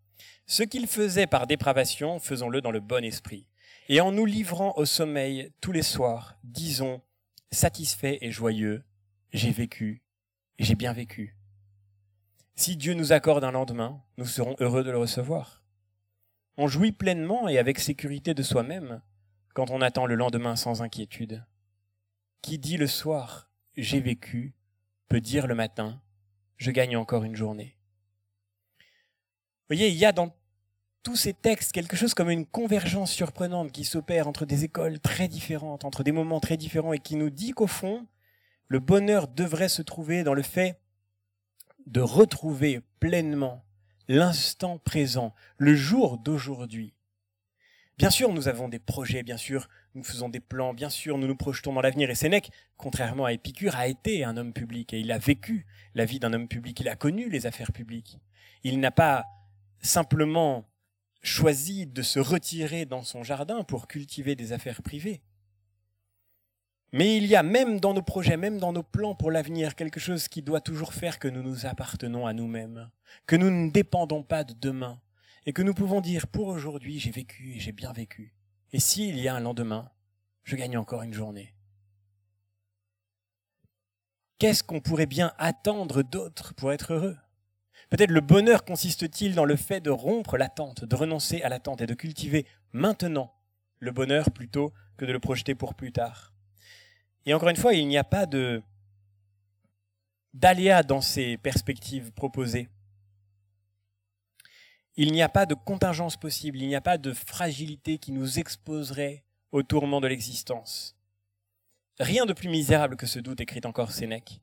[0.47, 3.47] Ce qu'il faisait par dépravation, faisons-le dans le bon esprit.
[3.88, 7.03] Et en nous livrant au sommeil tous les soirs, disons,
[7.51, 8.84] satisfait et joyeux,
[9.32, 10.03] j'ai vécu,
[10.59, 11.36] j'ai bien vécu.
[12.55, 15.64] Si Dieu nous accorde un lendemain, nous serons heureux de le recevoir.
[16.57, 19.01] On jouit pleinement et avec sécurité de soi-même
[19.55, 21.45] quand on attend le lendemain sans inquiétude.
[22.43, 24.55] Qui dit le soir j'ai vécu
[25.09, 26.01] peut dire le matin
[26.63, 27.77] je gagne encore une journée.
[28.79, 30.33] Vous voyez, il y a dans
[31.03, 35.27] tous ces textes quelque chose comme une convergence surprenante qui s'opère entre des écoles très
[35.27, 38.07] différentes, entre des moments très différents et qui nous dit qu'au fond,
[38.69, 40.81] Le bonheur devrait se trouver dans le fait
[41.85, 43.67] de retrouver pleinement
[44.09, 46.95] l'instant présent, le jour d'aujourd'hui.
[47.99, 51.26] Bien sûr, nous avons des projets, bien sûr, nous faisons des plans, bien sûr, nous
[51.26, 52.09] nous projetons dans l'avenir.
[52.11, 56.05] Et Sénèque, contrairement à Épicure, a été un homme public et il a vécu la
[56.05, 58.18] vie d'un homme public, il a connu les affaires publiques.
[58.64, 59.26] Il n'a pas
[59.80, 60.68] simplement
[61.22, 65.22] choisi de se retirer dans son jardin pour cultiver des affaires privées.
[66.93, 70.01] Mais il y a même dans nos projets, même dans nos plans pour l'avenir, quelque
[70.01, 72.90] chose qui doit toujours faire que nous nous appartenons à nous-mêmes,
[73.26, 75.01] que nous ne dépendons pas de demain,
[75.47, 78.34] et que nous pouvons dire pour aujourd'hui j'ai vécu et j'ai bien vécu.
[78.73, 79.91] Et s'il y a un lendemain,
[80.45, 81.55] je gagne encore une journée.
[84.39, 87.16] Qu'est-ce qu'on pourrait bien attendre d'autre pour être heureux?
[87.91, 91.87] Peut-être le bonheur consiste-t-il dans le fait de rompre l'attente, de renoncer à l'attente et
[91.87, 93.35] de cultiver maintenant
[93.79, 96.33] le bonheur plutôt que de le projeter pour plus tard.
[97.27, 98.62] Et encore une fois, il n'y a pas de
[100.33, 102.68] d'aléa dans ces perspectives proposées.
[104.97, 108.38] Il n'y a pas de contingence possible, il n'y a pas de fragilité qui nous
[108.38, 110.97] exposerait au tourment de l'existence.
[111.99, 114.40] Rien de plus misérable que ce doute, écrit encore Sénèque.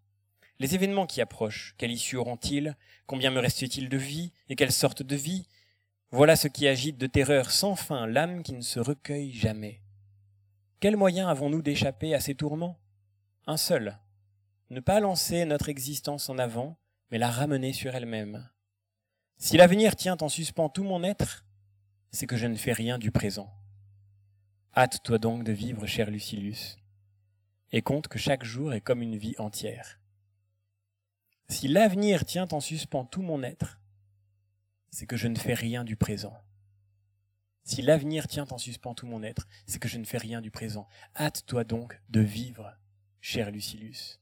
[0.57, 2.75] Les événements qui approchent, quelle issue auront-ils?
[3.05, 5.47] Combien me reste-t-il de vie Et quelle sorte de vie?
[6.11, 9.81] Voilà ce qui agite de terreur sans fin l'âme qui ne se recueille jamais.
[10.79, 12.79] Quel moyen avons-nous d'échapper à ces tourments?
[13.45, 13.99] Un seul.
[14.71, 16.77] Ne pas lancer notre existence en avant,
[17.11, 18.49] mais la ramener sur elle-même.
[19.41, 21.45] Si l'avenir tient en suspens tout mon être,
[22.11, 23.49] c'est que je ne fais rien du présent.
[24.75, 26.77] Hâte-toi donc de vivre, cher Lucilius,
[27.71, 30.01] et compte que chaque jour est comme une vie entière.
[31.47, 33.79] Si l'avenir tient en suspens tout mon être,
[34.91, 36.37] c'est que je ne fais rien du présent.
[37.63, 40.51] Si l'avenir tient en suspens tout mon être, c'est que je ne fais rien du
[40.51, 40.89] présent.
[41.15, 42.75] Hâte-toi donc de vivre,
[43.21, 44.19] cher Lucilius,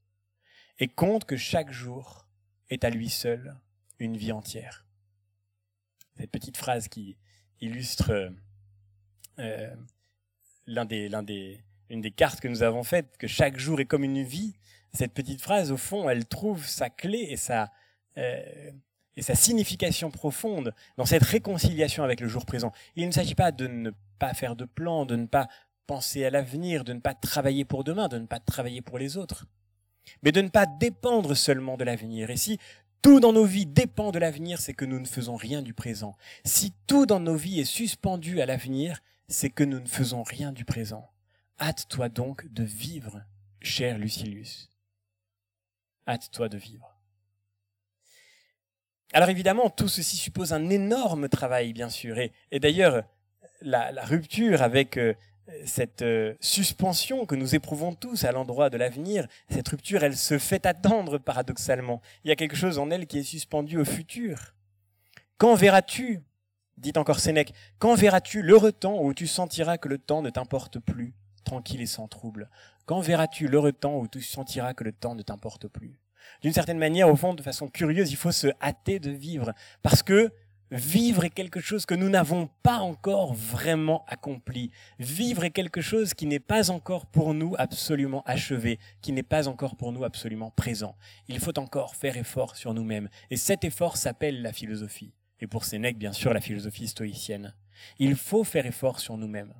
[0.78, 2.28] et compte que chaque jour
[2.70, 3.59] est à lui seul
[3.97, 4.87] une vie entière.
[6.20, 7.18] Cette petite phrase qui
[7.61, 8.32] illustre
[9.39, 9.76] euh,
[10.86, 14.55] des, l'un des, cartes que nous avons faites, que chaque jour est comme une vie,
[14.93, 17.72] cette petite phrase, au fond, elle trouve sa clé et sa,
[18.18, 18.72] euh,
[19.15, 22.72] et sa signification profonde dans cette réconciliation avec le jour présent.
[22.95, 25.47] Il ne s'agit pas de ne pas faire de plans, de ne pas
[25.86, 29.18] penser à l'avenir, de ne pas travailler pour demain, de ne pas travailler pour les
[29.18, 29.45] autres,
[30.24, 32.30] mais de ne pas dépendre seulement de l'avenir.
[32.30, 32.38] Et
[33.02, 36.16] tout dans nos vies dépend de l'avenir, c'est que nous ne faisons rien du présent.
[36.45, 40.52] Si tout dans nos vies est suspendu à l'avenir, c'est que nous ne faisons rien
[40.52, 41.10] du présent.
[41.60, 43.22] Hâte-toi donc de vivre,
[43.62, 44.70] cher Lucilius.
[46.08, 46.98] Hâte-toi de vivre.
[49.14, 52.18] Alors évidemment, tout ceci suppose un énorme travail, bien sûr.
[52.20, 53.04] Et, d'ailleurs,
[53.62, 55.14] la, rupture avec euh,
[55.66, 60.38] cette euh, suspension que nous éprouvons tous à l'endroit de l'avenir, cette rupture, elle se
[60.38, 62.02] fait attendre paradoxalement.
[62.24, 64.54] Il y a quelque chose en elle qui est suspendu au futur.
[65.38, 66.22] Quand verras-tu,
[66.78, 70.80] dit encore Sénèque, quand verras-tu l'heureux temps où tu sentiras que le temps ne t'importe
[70.80, 72.50] plus, tranquille et sans trouble?
[72.86, 76.00] Quand verras-tu l'heureux temps où tu sentiras que le temps ne t'importe plus?
[76.41, 79.54] D'une certaine manière, au fond, de façon curieuse, il faut se hâter de vivre.
[79.82, 80.32] Parce que
[80.72, 84.72] vivre est quelque chose que nous n'avons pas encore vraiment accompli.
[84.99, 89.47] Vivre est quelque chose qui n'est pas encore pour nous absolument achevé, qui n'est pas
[89.47, 90.95] encore pour nous absolument présent.
[91.28, 93.09] Il faut encore faire effort sur nous-mêmes.
[93.30, 95.13] Et cet effort s'appelle la philosophie.
[95.39, 97.53] Et pour Sénèque, bien sûr, la philosophie stoïcienne.
[97.99, 99.53] Il faut faire effort sur nous-mêmes.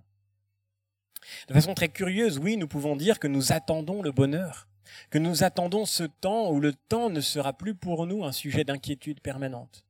[1.48, 4.68] De façon très curieuse, oui, nous pouvons dire que nous attendons le bonheur
[5.10, 8.64] que nous attendons ce temps où le temps ne sera plus pour nous un sujet
[8.64, 9.84] d'inquiétude permanente,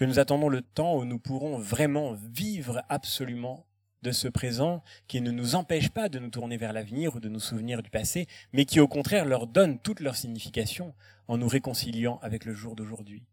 [0.00, 3.66] que nous attendons le temps où nous pourrons vraiment vivre absolument
[4.00, 7.28] de ce présent qui ne nous empêche pas de nous tourner vers l'avenir ou de
[7.28, 10.94] nous souvenir du passé, mais qui au contraire leur donne toute leur signification
[11.28, 13.26] en nous réconciliant avec le jour d'aujourd'hui.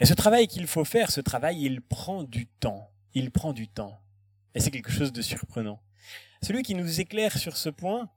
[0.00, 2.90] Et ce travail qu'il faut faire, ce travail, il prend du temps.
[3.12, 4.00] Il prend du temps.
[4.54, 5.82] Et c'est quelque chose de surprenant.
[6.42, 8.08] Celui qui nous éclaire sur ce point,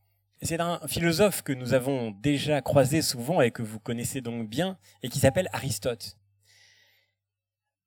[0.41, 4.77] c'est un philosophe que nous avons déjà croisé souvent et que vous connaissez donc bien,
[5.03, 6.17] et qui s'appelle Aristote.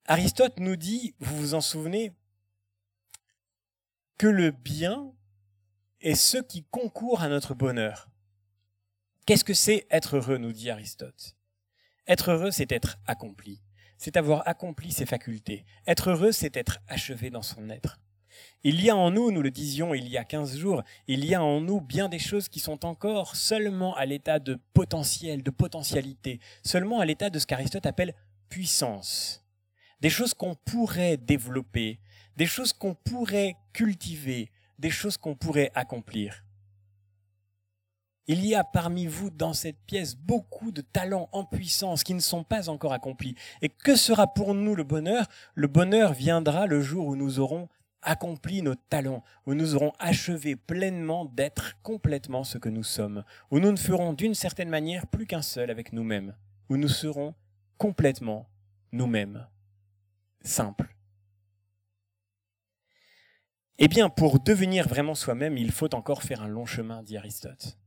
[0.05, 2.13] Aristote nous dit, vous vous en souvenez,
[4.17, 5.13] que le bien
[6.01, 8.09] est ce qui concourt à notre bonheur.
[9.25, 11.35] Qu'est-ce que c'est être heureux, nous dit Aristote?
[12.07, 13.61] Être heureux, c'est être accompli,
[13.97, 15.65] c'est avoir accompli ses facultés.
[15.85, 17.99] Être heureux, c'est être achevé dans son être.
[18.63, 21.35] Il y a en nous, nous le disions il y a 15 jours, il y
[21.35, 25.51] a en nous bien des choses qui sont encore seulement à l'état de potentiel, de
[25.51, 28.15] potentialité, seulement à l'état de ce qu'Aristote appelle
[28.49, 29.40] puissance.
[30.01, 31.99] Des choses qu'on pourrait développer,
[32.35, 36.43] des choses qu'on pourrait cultiver, des choses qu'on pourrait accomplir.
[38.27, 42.19] Il y a parmi vous dans cette pièce beaucoup de talents en puissance qui ne
[42.19, 43.35] sont pas encore accomplis.
[43.61, 45.25] Et que sera pour nous le bonheur?
[45.55, 47.67] Le bonheur viendra le jour où nous aurons
[48.01, 53.59] accompli nos talents, où nous aurons achevé pleinement d'être complètement ce que nous sommes, où
[53.59, 56.35] nous ne ferons d'une certaine manière plus qu'un seul avec nous-mêmes,
[56.69, 57.35] où nous serons
[57.77, 58.47] complètement
[58.91, 59.45] nous-mêmes.
[60.43, 60.95] Simple.
[63.77, 67.77] Eh bien, pour devenir vraiment soi-même, il faut encore faire un long chemin, dit Aristote.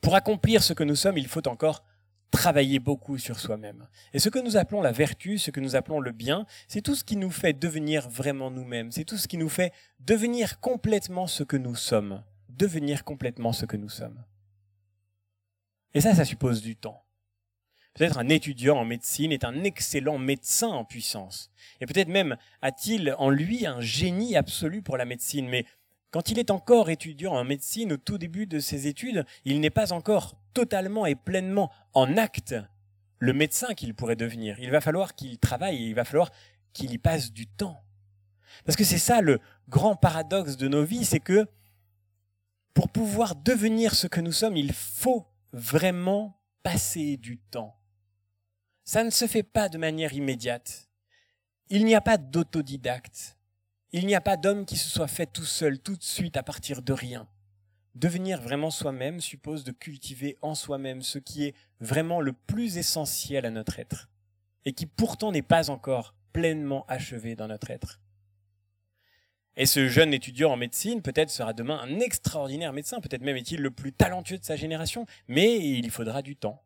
[0.00, 1.84] Pour accomplir ce que nous sommes, il faut encore
[2.30, 3.88] travailler beaucoup sur soi-même.
[4.12, 6.94] Et ce que nous appelons la vertu, ce que nous appelons le bien, c'est tout
[6.94, 11.26] ce qui nous fait devenir vraiment nous-mêmes, c'est tout ce qui nous fait devenir complètement
[11.26, 14.22] ce que nous sommes, devenir complètement ce que nous sommes.
[15.94, 17.05] Et ça, ça suppose du temps.
[17.96, 21.50] Peut-être un étudiant en médecine est un excellent médecin en puissance.
[21.80, 25.48] Et peut-être même a-t-il en lui un génie absolu pour la médecine.
[25.48, 25.64] Mais
[26.10, 29.70] quand il est encore étudiant en médecine au tout début de ses études, il n'est
[29.70, 32.54] pas encore totalement et pleinement en acte
[33.18, 34.60] le médecin qu'il pourrait devenir.
[34.60, 36.30] Il va falloir qu'il travaille et il va falloir
[36.74, 37.82] qu'il y passe du temps.
[38.66, 39.40] Parce que c'est ça le
[39.70, 41.46] grand paradoxe de nos vies, c'est que
[42.74, 47.74] pour pouvoir devenir ce que nous sommes, il faut vraiment passer du temps.
[48.88, 50.88] Ça ne se fait pas de manière immédiate.
[51.70, 53.36] Il n'y a pas d'autodidacte.
[53.90, 56.44] Il n'y a pas d'homme qui se soit fait tout seul, tout de suite, à
[56.44, 57.26] partir de rien.
[57.96, 63.44] Devenir vraiment soi-même suppose de cultiver en soi-même ce qui est vraiment le plus essentiel
[63.44, 64.08] à notre être,
[64.64, 68.00] et qui pourtant n'est pas encore pleinement achevé dans notre être.
[69.56, 73.60] Et ce jeune étudiant en médecine peut-être sera demain un extraordinaire médecin, peut-être même est-il
[73.60, 76.62] le plus talentueux de sa génération, mais il faudra du temps.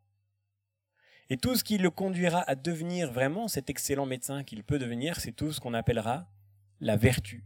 [1.31, 5.17] Et tout ce qui le conduira à devenir vraiment cet excellent médecin qu'il peut devenir,
[5.17, 6.27] c'est tout ce qu'on appellera
[6.81, 7.45] la vertu.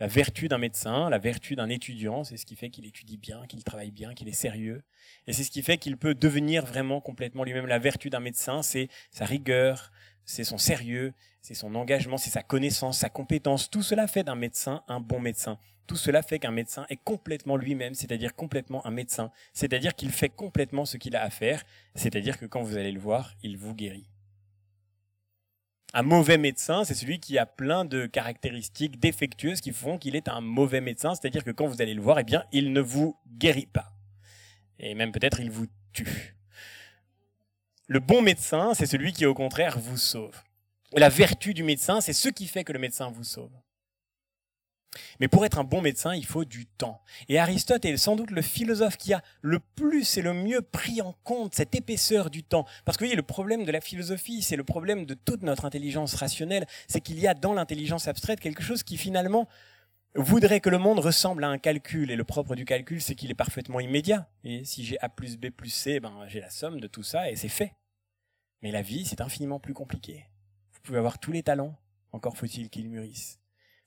[0.00, 3.44] La vertu d'un médecin, la vertu d'un étudiant, c'est ce qui fait qu'il étudie bien,
[3.46, 4.82] qu'il travaille bien, qu'il est sérieux.
[5.26, 7.66] Et c'est ce qui fait qu'il peut devenir vraiment complètement lui-même.
[7.66, 9.92] La vertu d'un médecin, c'est sa rigueur,
[10.24, 11.12] c'est son sérieux,
[11.42, 13.68] c'est son engagement, c'est sa connaissance, sa compétence.
[13.68, 15.58] Tout cela fait d'un médecin un bon médecin.
[15.90, 19.32] Tout cela fait qu'un médecin est complètement lui-même, c'est-à-dire complètement un médecin.
[19.52, 21.64] C'est-à-dire qu'il fait complètement ce qu'il a à faire.
[21.96, 24.08] C'est-à-dire que quand vous allez le voir, il vous guérit.
[25.92, 30.28] Un mauvais médecin, c'est celui qui a plein de caractéristiques défectueuses qui font qu'il est
[30.28, 31.16] un mauvais médecin.
[31.16, 33.92] C'est-à-dire que quand vous allez le voir, eh bien, il ne vous guérit pas.
[34.78, 36.36] Et même peut-être il vous tue.
[37.88, 40.40] Le bon médecin, c'est celui qui au contraire vous sauve.
[40.92, 43.50] La vertu du médecin, c'est ce qui fait que le médecin vous sauve.
[45.20, 47.00] Mais pour être un bon médecin, il faut du temps.
[47.28, 51.00] Et Aristote est sans doute le philosophe qui a le plus et le mieux pris
[51.00, 52.66] en compte cette épaisseur du temps.
[52.84, 55.64] Parce que vous voyez, le problème de la philosophie, c'est le problème de toute notre
[55.64, 59.48] intelligence rationnelle, c'est qu'il y a dans l'intelligence abstraite quelque chose qui finalement
[60.16, 62.10] voudrait que le monde ressemble à un calcul.
[62.10, 64.28] Et le propre du calcul, c'est qu'il est parfaitement immédiat.
[64.44, 67.30] Et si j'ai A plus B plus C, ben, j'ai la somme de tout ça
[67.30, 67.74] et c'est fait.
[68.62, 70.26] Mais la vie, c'est infiniment plus compliqué.
[70.72, 71.76] Vous pouvez avoir tous les talents,
[72.12, 73.39] encore faut-il qu'ils mûrissent.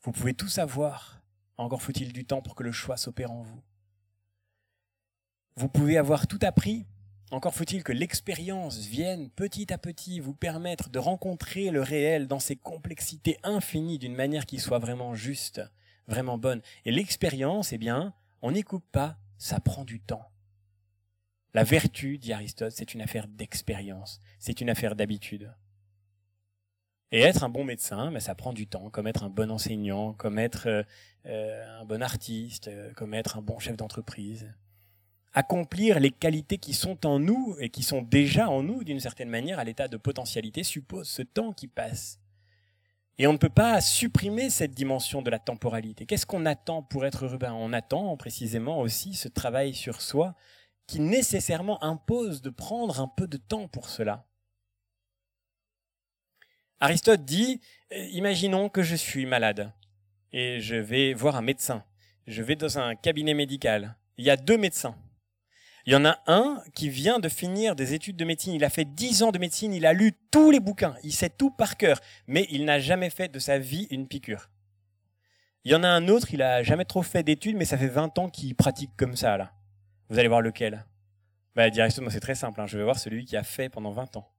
[0.04, 1.22] Vous pouvez tout savoir,
[1.58, 3.62] encore faut-il du temps pour que le choix s'opère en vous.
[5.56, 6.86] Vous pouvez avoir tout appris,
[7.32, 12.40] encore faut-il que l'expérience vienne petit à petit vous permettre de rencontrer le réel dans
[12.40, 15.62] ses complexités infinies d'une manière qui soit vraiment juste,
[16.08, 16.62] vraiment bonne.
[16.86, 20.30] Et l'expérience, eh bien, on n'y coupe pas, ça prend du temps.
[21.54, 25.54] La vertu, dit Aristote, c'est une affaire d'expérience, c'est une affaire d'habitude.
[27.14, 30.14] Et être un bon médecin, mais ça prend du temps, comme être un bon enseignant,
[30.14, 30.82] comme être euh,
[31.28, 34.52] euh, un bon artiste, euh, comme être un bon chef d'entreprise.
[35.32, 39.30] Accomplir les qualités qui sont en nous et qui sont déjà en nous d'une certaine
[39.30, 42.20] manière à l'état de potentialité suppose ce temps qui passe.
[43.20, 46.08] Et on ne peut pas supprimer cette dimension de la temporalité.
[46.08, 50.34] Qu'est-ce qu'on attend pour être ben, On attend précisément aussi ce travail sur soi
[50.88, 54.26] qui nécessairement impose de prendre un peu de temps pour cela.
[56.80, 57.62] Aristote dit,
[57.94, 59.72] euh, imaginons que je suis malade
[60.32, 61.84] et je vais voir un médecin.
[62.28, 63.96] Je vais dans un cabinet médical.
[64.18, 64.96] Il y a deux médecins.
[65.86, 68.54] Il y en a un qui vient de finir des études de médecine.
[68.54, 69.74] Il a fait dix ans de médecine.
[69.74, 70.96] Il a lu tous les bouquins.
[71.04, 72.00] Il sait tout par cœur.
[72.28, 74.50] Mais il n'a jamais fait de sa vie une piqûre.
[75.66, 77.88] Il y en a un autre, il a jamais trop fait d'études, mais ça fait
[77.88, 79.54] 20 ans qu'il pratique comme ça, là.
[80.10, 80.86] Vous allez voir lequel.
[81.56, 82.60] Bah, directement, c'est très simple.
[82.60, 82.68] Hein.
[82.68, 84.33] Je vais voir celui qui a fait pendant 20 ans.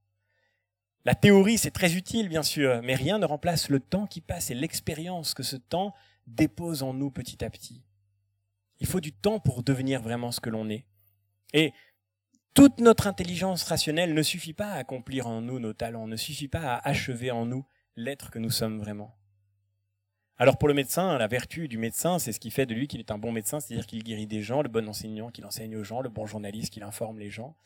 [1.04, 4.50] La théorie, c'est très utile, bien sûr, mais rien ne remplace le temps qui passe
[4.50, 5.94] et l'expérience que ce temps
[6.26, 7.82] dépose en nous petit à petit.
[8.80, 10.86] Il faut du temps pour devenir vraiment ce que l'on est.
[11.52, 11.72] Et
[12.54, 16.48] toute notre intelligence rationnelle ne suffit pas à accomplir en nous nos talents, ne suffit
[16.48, 19.14] pas à achever en nous l'être que nous sommes vraiment.
[20.36, 23.00] Alors pour le médecin, la vertu du médecin, c'est ce qui fait de lui qu'il
[23.00, 25.84] est un bon médecin, c'est-à-dire qu'il guérit des gens, le bon enseignant qu'il enseigne aux
[25.84, 27.56] gens, le bon journaliste qu'il informe les gens.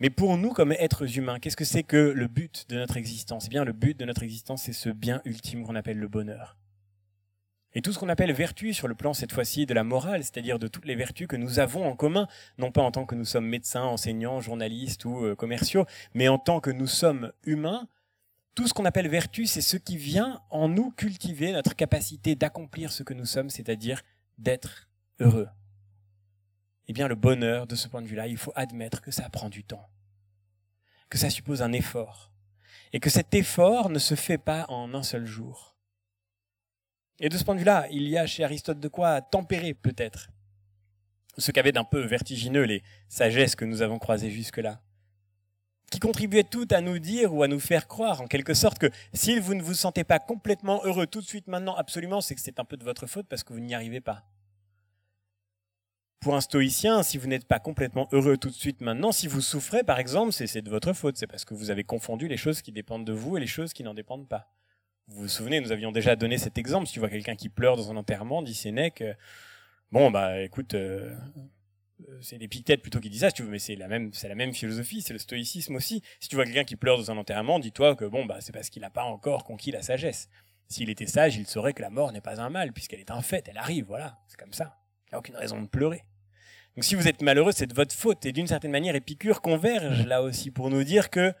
[0.00, 3.46] Mais pour nous, comme êtres humains, qu'est-ce que c'est que le but de notre existence?
[3.46, 6.56] Eh bien, le but de notre existence, c'est ce bien ultime qu'on appelle le bonheur.
[7.76, 10.60] Et tout ce qu'on appelle vertu sur le plan cette fois-ci de la morale, c'est-à-dire
[10.60, 13.24] de toutes les vertus que nous avons en commun, non pas en tant que nous
[13.24, 15.84] sommes médecins, enseignants, journalistes ou euh, commerciaux,
[16.14, 17.88] mais en tant que nous sommes humains,
[18.54, 22.92] tout ce qu'on appelle vertu, c'est ce qui vient en nous cultiver notre capacité d'accomplir
[22.92, 24.02] ce que nous sommes, c'est-à-dire
[24.38, 24.88] d'être
[25.18, 25.48] heureux.
[26.88, 29.48] Eh bien, le bonheur, de ce point de vue-là, il faut admettre que ça prend
[29.48, 29.88] du temps,
[31.08, 32.30] que ça suppose un effort,
[32.92, 35.76] et que cet effort ne se fait pas en un seul jour.
[37.18, 40.30] Et de ce point de vue-là, il y a chez Aristote de quoi tempérer peut-être
[41.38, 44.80] ce qu'avaient d'un peu vertigineux les sagesses que nous avons croisées jusque-là,
[45.90, 48.90] qui contribuaient toutes à nous dire ou à nous faire croire en quelque sorte que
[49.12, 52.40] si vous ne vous sentez pas complètement heureux tout de suite maintenant, absolument, c'est que
[52.40, 54.24] c'est un peu de votre faute parce que vous n'y arrivez pas.
[56.24, 59.42] Pour un stoïcien, si vous n'êtes pas complètement heureux tout de suite maintenant, si vous
[59.42, 62.62] souffrez par exemple, c'est de votre faute, c'est parce que vous avez confondu les choses
[62.62, 64.50] qui dépendent de vous et les choses qui n'en dépendent pas.
[65.06, 66.86] Vous vous souvenez, nous avions déjà donné cet exemple.
[66.86, 69.12] Si tu vois quelqu'un qui pleure dans un enterrement, dit Sénèque, euh,
[69.92, 71.14] bon, bah écoute, euh,
[72.08, 74.28] euh, c'est l'épithète plutôt qui dit ça, si tu veux, mais c'est la même, c'est
[74.28, 76.02] la même philosophie, c'est le stoïcisme aussi.
[76.20, 78.70] Si tu vois quelqu'un qui pleure dans un enterrement, dis-toi que bon, bah c'est parce
[78.70, 80.30] qu'il n'a pas encore conquis la sagesse.
[80.68, 83.20] S'il était sage, il saurait que la mort n'est pas un mal, puisqu'elle est un
[83.20, 84.78] fait, elle arrive, voilà, c'est comme ça.
[85.08, 86.02] Il n'y a aucune raison de pleurer.
[86.76, 88.26] Donc si vous êtes malheureux, c'est de votre faute.
[88.26, 91.32] Et d'une certaine manière, Épicure converge là aussi pour nous dire que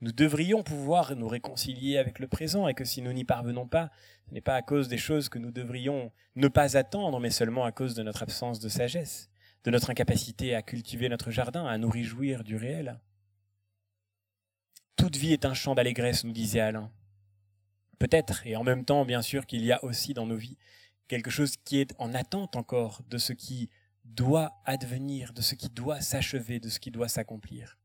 [0.00, 3.90] nous devrions pouvoir nous réconcilier avec le présent et que si nous n'y parvenons pas,
[4.28, 7.64] ce n'est pas à cause des choses que nous devrions ne pas attendre, mais seulement
[7.64, 9.30] à cause de notre absence de sagesse,
[9.64, 12.98] de notre incapacité à cultiver notre jardin, à nous réjouir du réel.
[14.96, 16.90] Toute vie est un champ d'allégresse, nous disait Alain.
[17.98, 20.56] Peut-être, et en même temps, bien sûr, qu'il y a aussi dans nos vies
[21.06, 23.68] quelque chose qui est en attente encore de ce qui
[24.14, 27.78] doit advenir, de ce qui doit s'achever, de ce qui doit s'accomplir.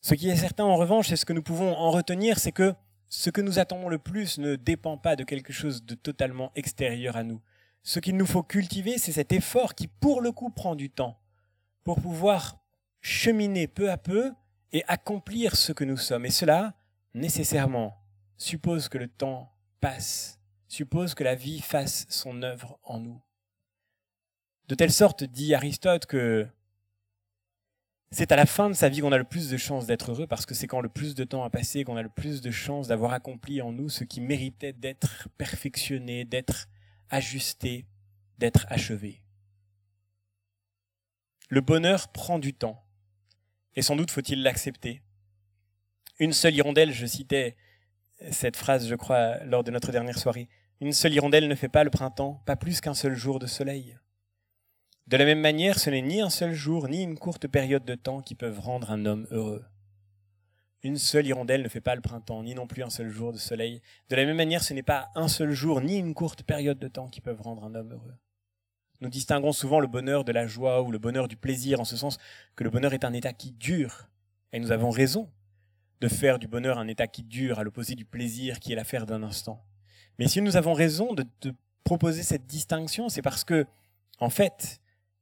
[0.00, 2.74] Ce qui est certain en revanche, et ce que nous pouvons en retenir, c'est que
[3.08, 7.16] ce que nous attendons le plus ne dépend pas de quelque chose de totalement extérieur
[7.16, 7.42] à nous.
[7.82, 11.20] Ce qu'il nous faut cultiver, c'est cet effort qui, pour le coup, prend du temps,
[11.82, 12.62] pour pouvoir
[13.00, 14.32] cheminer peu à peu
[14.72, 16.26] et accomplir ce que nous sommes.
[16.26, 16.74] Et cela,
[17.14, 17.96] nécessairement,
[18.36, 20.38] suppose que le temps passe,
[20.68, 23.20] suppose que la vie fasse son œuvre en nous.
[24.70, 26.46] De telle sorte, dit Aristote, que
[28.12, 30.28] c'est à la fin de sa vie qu'on a le plus de chances d'être heureux
[30.28, 32.52] parce que c'est quand le plus de temps a passé qu'on a le plus de
[32.52, 36.68] chances d'avoir accompli en nous ce qui méritait d'être perfectionné, d'être
[37.08, 37.84] ajusté,
[38.38, 39.24] d'être achevé.
[41.48, 42.80] Le bonheur prend du temps
[43.74, 45.02] et sans doute faut-il l'accepter.
[46.20, 47.56] Une seule hirondelle, je citais
[48.30, 50.48] cette phrase, je crois, lors de notre dernière soirée,
[50.80, 53.98] une seule hirondelle ne fait pas le printemps, pas plus qu'un seul jour de soleil.
[55.10, 57.96] De la même manière, ce n'est ni un seul jour, ni une courte période de
[57.96, 59.64] temps qui peuvent rendre un homme heureux.
[60.84, 63.36] Une seule hirondelle ne fait pas le printemps, ni non plus un seul jour de
[63.36, 63.82] soleil.
[64.08, 66.86] De la même manière, ce n'est pas un seul jour, ni une courte période de
[66.86, 68.14] temps qui peuvent rendre un homme heureux.
[69.00, 71.96] Nous distinguons souvent le bonheur de la joie ou le bonheur du plaisir, en ce
[71.96, 72.18] sens
[72.54, 74.08] que le bonheur est un état qui dure.
[74.52, 75.28] Et nous avons raison
[76.00, 79.06] de faire du bonheur un état qui dure, à l'opposé du plaisir qui est l'affaire
[79.06, 79.64] d'un instant.
[80.20, 81.52] Mais si nous avons raison de, de
[81.82, 83.66] proposer cette distinction, c'est parce que,
[84.20, 84.80] en fait,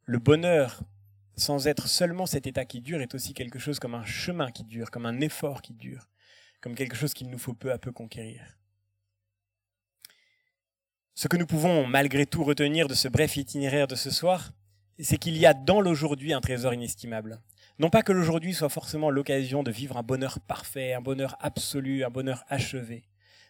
[0.08, 0.80] le bonheur,
[1.36, 4.64] sans être seulement cet état qui dure, est aussi quelque chose comme un chemin qui
[4.64, 6.08] dure, comme un effort qui dure,
[6.62, 8.56] comme quelque chose qu'il nous faut peu à peu conquérir.
[11.14, 14.52] Ce que nous pouvons malgré tout retenir de ce bref itinéraire de ce soir,
[14.98, 17.42] c'est qu'il y a dans l'aujourd'hui un trésor inestimable.
[17.78, 22.02] Non pas que l'aujourd'hui soit forcément l'occasion de vivre un bonheur parfait, un bonheur absolu,
[22.02, 23.04] un bonheur achevé.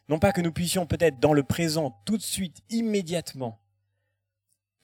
[0.08, 3.60] Non pas que nous puissions peut-être dans le présent, tout de suite, immédiatement,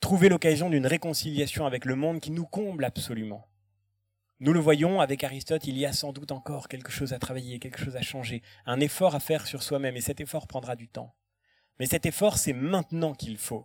[0.05, 3.48] trouver l'occasion d'une réconciliation avec le monde qui nous comble absolument.
[4.38, 7.59] Nous le voyons avec Aristote, il y a sans doute encore quelque chose à travailler,
[7.59, 10.88] quelque chose à changer, un effort à faire sur soi-même, et cet effort prendra du
[10.88, 11.14] temps.
[11.80, 13.64] Mais cet effort, c'est maintenant qu'il faut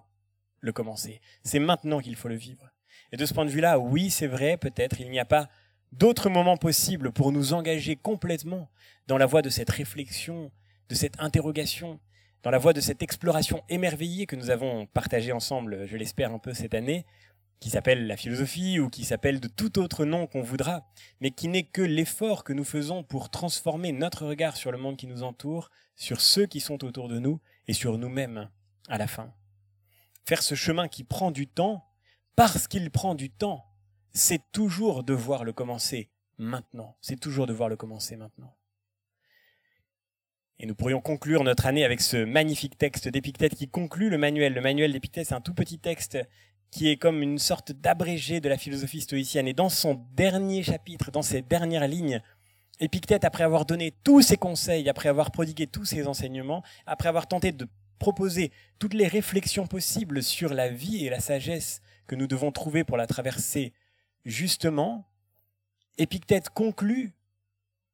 [0.61, 2.69] le commencer, c'est maintenant qu'il faut le vivre.
[3.11, 5.49] Et de ce point de vue-là, oui, c'est vrai, peut-être, il n'y a pas
[5.91, 8.71] d'autre moment possible pour nous engager complètement
[9.07, 10.53] dans la voie de cette réflexion,
[10.87, 11.99] de cette interrogation,
[12.43, 16.39] dans la voie de cette exploration émerveillée que nous avons partagée ensemble, je l'espère un
[16.39, 17.05] peu cette année,
[17.59, 20.87] qui s'appelle la philosophie ou qui s'appelle de tout autre nom qu'on voudra,
[21.19, 24.95] mais qui n'est que l'effort que nous faisons pour transformer notre regard sur le monde
[24.95, 28.49] qui nous entoure, sur ceux qui sont autour de nous et sur nous-mêmes
[28.87, 29.33] à la fin.
[30.25, 31.85] Faire ce chemin qui prend du temps,
[32.37, 33.65] parce qu'il prend du temps,
[34.13, 36.95] c'est toujours devoir le commencer maintenant.
[37.01, 38.55] C'est toujours devoir le commencer maintenant.
[40.61, 44.53] Et nous pourrions conclure notre année avec ce magnifique texte d'Épictète qui conclut le manuel.
[44.53, 46.17] Le manuel d'Épictète, c'est un tout petit texte
[46.69, 49.47] qui est comme une sorte d'abrégé de la philosophie stoïcienne.
[49.47, 52.21] Et dans son dernier chapitre, dans ses dernières lignes,
[52.81, 57.27] Épictète, après avoir donné tous ses conseils, après avoir prodigué tous ses enseignements, après avoir
[57.27, 62.27] tenté de proposer toutes les réflexions possibles sur la vie et la sagesse que nous
[62.27, 63.73] devons trouver pour la traverser
[64.25, 65.05] justement,
[65.97, 67.13] Épictète conclut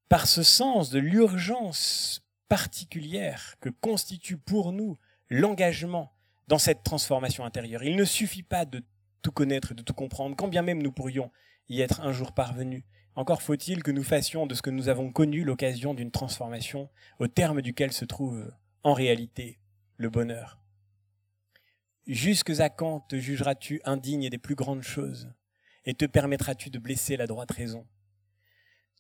[0.09, 4.98] par ce sens de l'urgence particulière que constitue pour nous
[5.30, 6.14] l'engagement
[6.48, 7.84] dans cette transformation intérieure.
[7.84, 8.84] Il ne suffit pas de
[9.22, 11.32] tout connaître, de tout comprendre, quand bien même nous pourrions
[11.70, 12.84] y être un jour parvenus.
[13.16, 16.89] Encore faut-il que nous fassions de ce que nous avons connu l'occasion d'une transformation
[17.20, 19.60] au terme duquel se trouve en réalité
[19.98, 20.60] le bonheur.
[22.06, 25.34] Jusque à quand te jugeras-tu indigne des plus grandes choses
[25.86, 27.88] et te permettras-tu de blesser la droite raison?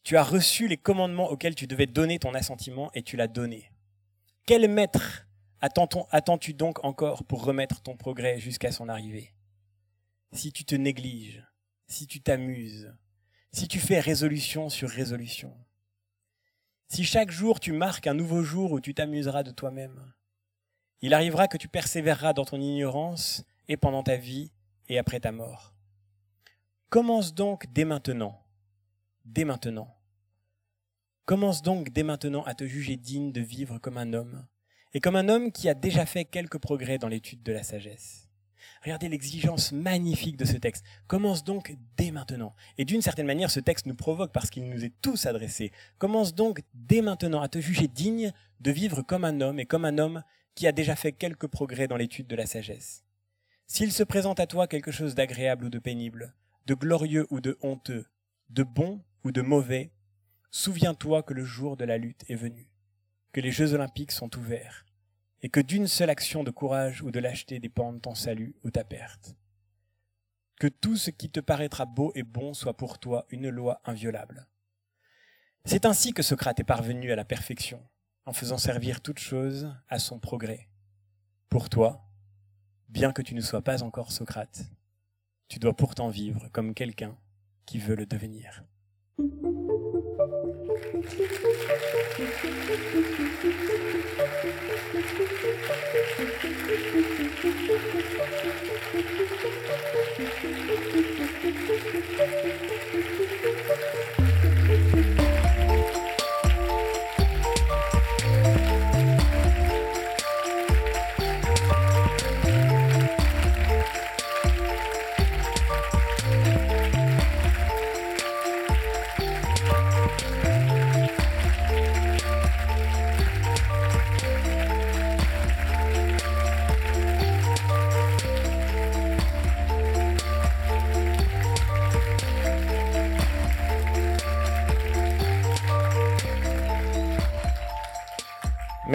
[0.05, 3.71] Tu as reçu les commandements auxquels tu devais donner ton assentiment et tu l'as donné.
[4.45, 5.25] Quel maître
[5.59, 9.33] attends-tu donc encore pour remettre ton progrès jusqu'à son arrivée?
[10.31, 11.43] Si tu te négliges,
[11.87, 12.93] si tu t'amuses,
[13.51, 15.57] si tu fais résolution sur résolution,
[16.87, 20.13] si chaque jour tu marques un nouveau jour où tu t'amuseras de toi-même,
[21.01, 24.51] il arrivera que tu persévéreras dans ton ignorance et pendant ta vie
[24.87, 25.73] et après ta mort.
[26.91, 28.45] Commence donc dès maintenant,
[29.23, 29.94] dès maintenant,
[31.25, 34.45] Commence donc dès maintenant à te juger digne de vivre comme un homme,
[34.93, 38.29] et comme un homme qui a déjà fait quelques progrès dans l'étude de la sagesse.
[38.83, 40.85] Regardez l'exigence magnifique de ce texte.
[41.07, 42.53] Commence donc dès maintenant.
[42.77, 45.71] Et d'une certaine manière, ce texte nous provoque parce qu'il nous est tous adressé.
[45.97, 49.85] Commence donc dès maintenant à te juger digne de vivre comme un homme et comme
[49.85, 50.23] un homme
[50.53, 53.03] qui a déjà fait quelques progrès dans l'étude de la sagesse.
[53.65, 56.35] S'il se présente à toi quelque chose d'agréable ou de pénible,
[56.67, 58.05] de glorieux ou de honteux,
[58.51, 59.91] de bon ou de mauvais,
[60.57, 62.71] Souviens-toi que le jour de la lutte est venu,
[63.33, 64.85] que les Jeux olympiques sont ouverts,
[65.41, 68.85] et que d'une seule action de courage ou de lâcheté dépendent ton salut ou ta
[68.85, 69.35] perte.
[70.57, 74.47] Que tout ce qui te paraîtra beau et bon soit pour toi une loi inviolable.
[75.65, 77.85] C'est ainsi que Socrate est parvenu à la perfection,
[78.25, 80.69] en faisant servir toute chose à son progrès.
[81.49, 82.07] Pour toi,
[82.87, 84.63] bien que tu ne sois pas encore Socrate,
[85.49, 87.17] tu dois pourtant vivre comme quelqu'un
[87.65, 88.63] qui veut le devenir.
[90.75, 93.74] フフフフフフフ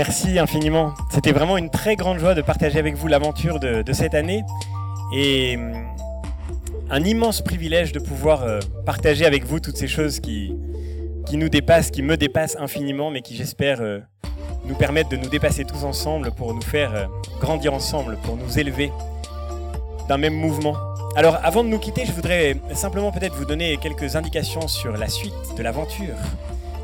[0.03, 0.95] Merci infiniment.
[1.11, 4.43] C'était vraiment une très grande joie de partager avec vous l'aventure de, cette année
[5.15, 5.75] et hum,
[6.89, 10.55] un immense privilège de pouvoir euh, partager avec vous toutes ces choses qui,
[11.35, 14.01] nous dépassent, qui me dépassent infiniment, mais qui j'espère euh,
[14.65, 17.05] nous permettent de nous dépasser tous ensemble pour nous faire euh,
[17.39, 18.91] grandir ensemble, pour nous élever
[20.09, 20.77] d'un même mouvement.
[21.15, 25.09] Alors avant de nous quitter, je voudrais simplement peut-être vous donner quelques indications sur la
[25.09, 26.17] suite de l'aventure.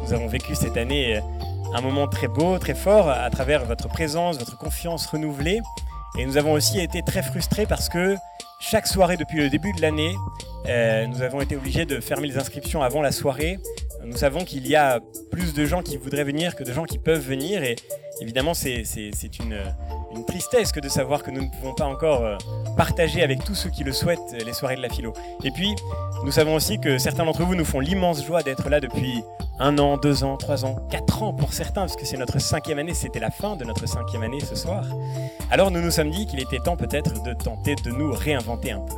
[0.04, 1.18] Nous avons vécu cette année
[1.76, 5.60] un moment très beau, très fort, à travers votre présence, votre confiance renouvelée.
[6.18, 8.16] Et nous avons aussi été très frustrés parce que
[8.60, 10.14] chaque soirée depuis le début de l'année,
[10.66, 13.58] euh, nous avons été obligés de fermer les inscriptions avant la soirée.
[14.04, 16.98] Nous savons qu'il y a plus de gens qui voudraient venir que de gens qui
[16.98, 17.62] peuvent venir.
[17.62, 17.76] Et
[18.20, 18.82] évidemment, c'est
[19.40, 19.56] une,
[20.26, 22.36] tristesse que de savoir que nous ne pouvons pas encore euh,
[22.76, 25.12] partager avec tous ceux qui le souhaitent les soirées de la philo.
[25.44, 25.74] Et puis,
[26.24, 29.22] nous savons aussi que certains d'entre vous nous font l'immense joie d'être là depuis
[29.58, 32.78] un an, deux ans, trois ans, quatre ans pour certains, parce que c'est notre cinquième
[32.78, 34.84] année, c'était la fin de notre cinquième année ce soir.
[35.50, 38.80] Alors nous nous sommes dit qu'il était temps peut-être de tenter de nous réinventer un
[38.80, 38.94] peu.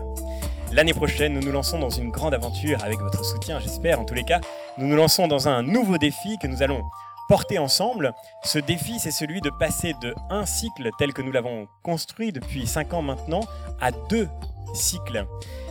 [0.71, 4.01] L'année prochaine, nous nous lançons dans une grande aventure avec votre soutien, j'espère.
[4.01, 4.41] En tous les cas,
[4.77, 6.83] nous nous lançons dans un nouveau défi que nous allons
[7.27, 8.13] porter ensemble.
[8.45, 12.67] Ce défi, c'est celui de passer de un cycle tel que nous l'avons construit depuis
[12.67, 13.41] 5 ans maintenant
[13.81, 14.29] à deux
[14.75, 15.27] cycles.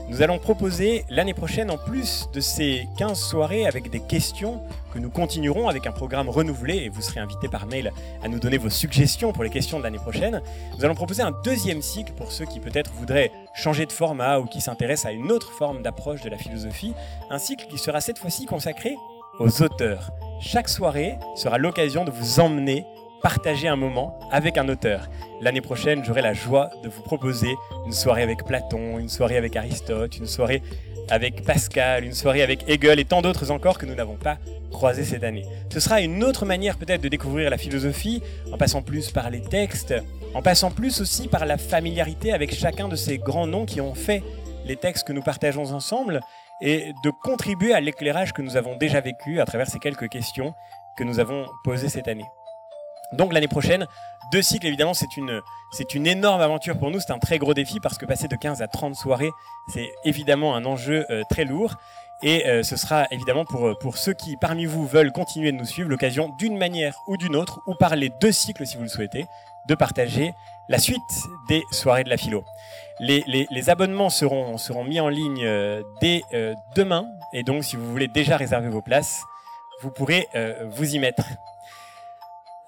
[0.09, 4.61] Nous allons proposer l'année prochaine, en plus de ces 15 soirées avec des questions
[4.93, 7.91] que nous continuerons avec un programme renouvelé, et vous serez invité par mail
[8.23, 10.41] à nous donner vos suggestions pour les questions de l'année prochaine,
[10.77, 14.45] nous allons proposer un deuxième cycle pour ceux qui peut-être voudraient changer de format ou
[14.45, 16.93] qui s'intéressent à une autre forme d'approche de la philosophie,
[17.29, 18.95] un cycle qui sera cette fois-ci consacré
[19.39, 20.11] aux auteurs.
[20.39, 22.85] Chaque soirée sera l'occasion de vous emmener
[23.21, 25.07] partager un moment avec un auteur.
[25.41, 29.55] L'année prochaine, j'aurai la joie de vous proposer une soirée avec Platon, une soirée avec
[29.55, 30.61] Aristote, une soirée
[31.09, 34.37] avec Pascal, une soirée avec Hegel et tant d'autres encore que nous n'avons pas
[34.71, 35.45] croisés cette année.
[35.71, 38.21] Ce sera une autre manière peut-être de découvrir la philosophie,
[38.51, 39.93] en passant plus par les textes,
[40.33, 43.95] en passant plus aussi par la familiarité avec chacun de ces grands noms qui ont
[43.95, 44.23] fait
[44.65, 46.19] les textes que nous partageons ensemble,
[46.59, 50.53] et de contribuer à l'éclairage que nous avons déjà vécu à travers ces quelques questions
[50.97, 52.25] que nous avons posées cette année.
[53.13, 53.87] Donc l'année prochaine,
[54.31, 57.53] deux cycles, évidemment, c'est une, c'est une énorme aventure pour nous, c'est un très gros
[57.53, 59.31] défi parce que passer de 15 à 30 soirées,
[59.69, 61.75] c'est évidemment un enjeu euh, très lourd.
[62.23, 65.65] Et euh, ce sera évidemment pour, pour ceux qui parmi vous veulent continuer de nous
[65.65, 68.89] suivre l'occasion d'une manière ou d'une autre, ou par les deux cycles si vous le
[68.89, 69.25] souhaitez,
[69.67, 70.33] de partager
[70.67, 71.01] la suite
[71.47, 72.43] des soirées de la philo.
[72.99, 76.23] Les, les, les abonnements seront, seront mis en ligne euh, dès
[76.75, 79.21] demain, et donc si vous voulez déjà réserver vos places,
[79.81, 80.27] vous pourrez
[80.71, 81.23] vous y mettre.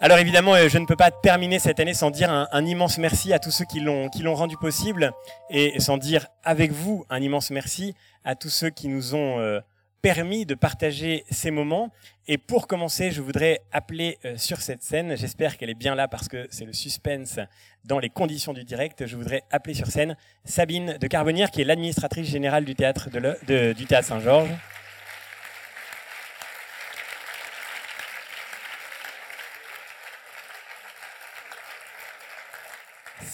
[0.01, 3.33] Alors évidemment, euh, je ne peux pas terminer cette année sans dire un, immense merci
[3.33, 5.11] à tous ceux qui l'ont qui l'ont rendu possible
[5.49, 9.59] et sans dire avec vous un immense merci à tous ceux qui nous ont euh,
[10.01, 11.91] permis de partager ces moments.
[12.29, 16.07] Et pour commencer, je voudrais appeler euh, sur cette scène, j'espère qu'elle est bien là
[16.07, 17.37] parce que c'est le suspense
[17.83, 20.15] dans les conditions du direct, je voudrais appeler sur scène
[20.45, 24.51] Sabine de Carbonnière qui est l'administratrice générale du théâtre de, du théâtre Saint-Georges.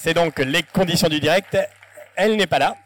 [0.05, 1.57] C'est donc les conditions du direct.
[2.15, 2.77] Elle n'est pas là.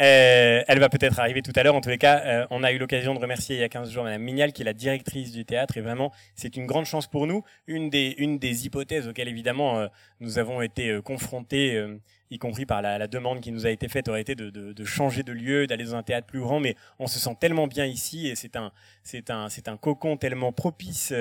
[0.00, 1.76] Euh, elle va peut-être arriver tout à l'heure.
[1.76, 3.92] En tous les cas, euh, on a eu l'occasion de remercier il y a 15
[3.92, 5.76] jours Madame Mignal, qui est la directrice du théâtre.
[5.76, 7.44] Et vraiment, c'est une grande chance pour nous.
[7.68, 9.86] Une des, une des hypothèses auxquelles, évidemment, euh,
[10.18, 11.80] nous avons été confrontés,
[12.28, 14.72] y compris par la, la, demande qui nous a été faite, aurait été de, de,
[14.72, 16.58] de changer de lieu, d'aller dans un théâtre plus grand.
[16.58, 18.72] Mais on se sent tellement bien ici et c'est un,
[19.04, 21.12] c'est un, c'est un cocon tellement propice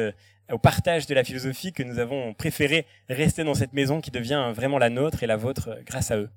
[0.54, 4.52] au partage de la philosophie que nous avons préféré rester dans cette maison qui devient
[4.54, 6.30] vraiment la nôtre et la vôtre euh, grâce à eux.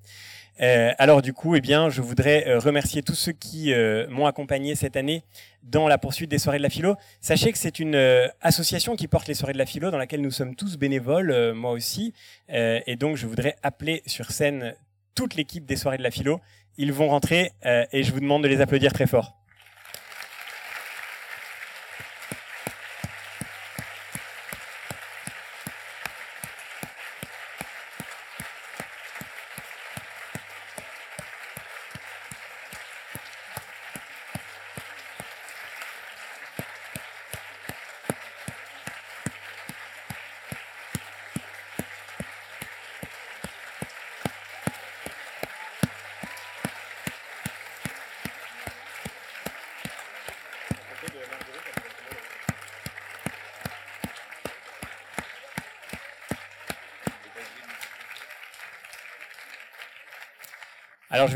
[0.63, 3.75] Euh, alors du coup, eh bien, je voudrais euh, remercier tous ceux qui
[4.09, 5.23] m'ont accompagné cette année
[5.63, 6.97] dans la poursuite des soirées de la philo.
[7.21, 7.97] Sachez que c'est une
[8.41, 11.73] association qui porte les soirées de la philo dans laquelle nous sommes tous bénévoles, moi
[11.73, 12.15] aussi.
[12.49, 14.75] et donc, je voudrais appeler sur scène
[15.15, 16.41] toute l'équipe des soirées de la philo.
[16.79, 19.37] Ils vont rentrer et je vous demande de les applaudir très fort.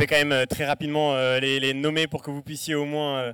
[0.01, 3.19] Vais quand même euh, très rapidement euh, les, nommer pour que vous puissiez au moins
[3.19, 3.33] euh,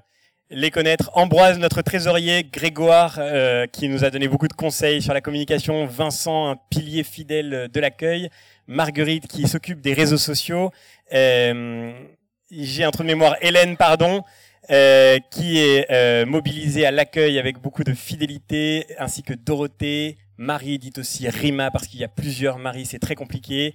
[0.50, 1.10] les connaître.
[1.14, 3.20] Ambroise, notre trésorier, Grégoire,
[3.72, 7.80] qui nous a donné beaucoup de conseils sur la communication, Vincent, un pilier fidèle de
[7.80, 8.30] l'accueil,
[8.68, 10.70] Marguerite, qui s'occupe des réseaux sociaux,
[11.10, 14.22] j'ai un trou de mémoire, Hélène, pardon,
[14.68, 21.28] qui est mobilisée à l'accueil avec beaucoup de fidélité, ainsi que Dorothée, Marie, dit aussi
[21.28, 23.74] Rima, parce qu'il y a plusieurs Marie, c'est très compliqué.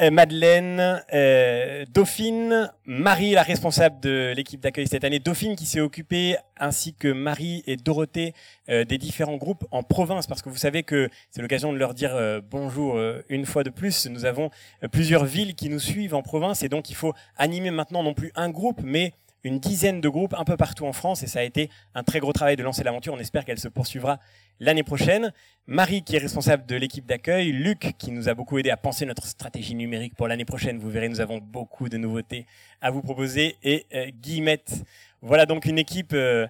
[0.00, 5.80] Euh, Madeleine, euh, Dauphine, Marie, la responsable de l'équipe d'accueil cette année, Dauphine qui s'est
[5.80, 8.32] occupée, ainsi que Marie et Dorothée,
[8.70, 11.92] euh, des différents groupes en province, parce que vous savez que c'est l'occasion de leur
[11.92, 12.16] dire
[12.50, 12.98] bonjour
[13.28, 14.06] une fois de plus.
[14.06, 14.50] Nous avons
[14.92, 18.32] plusieurs villes qui nous suivent en province, et donc il faut animer maintenant non plus
[18.34, 19.12] un groupe, mais
[19.44, 22.20] une dizaine de groupes un peu partout en France et ça a été un très
[22.20, 23.14] gros travail de lancer l'aventure.
[23.14, 24.20] On espère qu'elle se poursuivra
[24.60, 25.32] l'année prochaine.
[25.66, 29.04] Marie qui est responsable de l'équipe d'accueil, Luc qui nous a beaucoup aidé à penser
[29.04, 30.78] notre stratégie numérique pour l'année prochaine.
[30.78, 32.46] Vous verrez, nous avons beaucoup de nouveautés
[32.80, 34.84] à vous proposer et euh, Guillemette.
[35.20, 36.46] Voilà donc une équipe euh,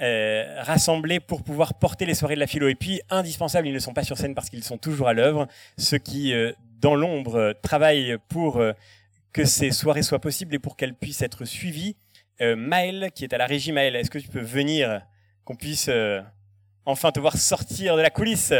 [0.00, 2.68] euh, rassemblée pour pouvoir porter les soirées de la philo.
[2.68, 5.48] Et puis, indispensable, ils ne sont pas sur scène parce qu'ils sont toujours à l'œuvre.
[5.78, 6.34] Ceux qui,
[6.80, 8.62] dans l'ombre, travaillent pour
[9.32, 11.96] que ces soirées soient possibles et pour qu'elles puissent être suivies
[12.42, 13.72] euh, Maël, qui est à la régie.
[13.72, 15.00] Maël, est-ce que tu peux venir,
[15.44, 16.20] qu'on puisse euh,
[16.84, 18.52] enfin te voir sortir de la coulisse?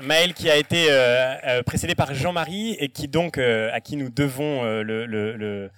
[0.00, 4.62] Maël qui a été euh, précédé par Jean-Marie et qui donc à qui nous devons
[4.62, 5.70] le,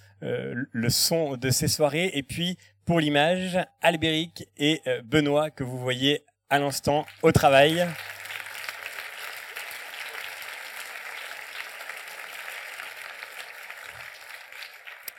[0.89, 6.59] son de ces soirées et puis pour l'image Albéric et Benoît que vous voyez à
[6.59, 7.87] l'instant au travail.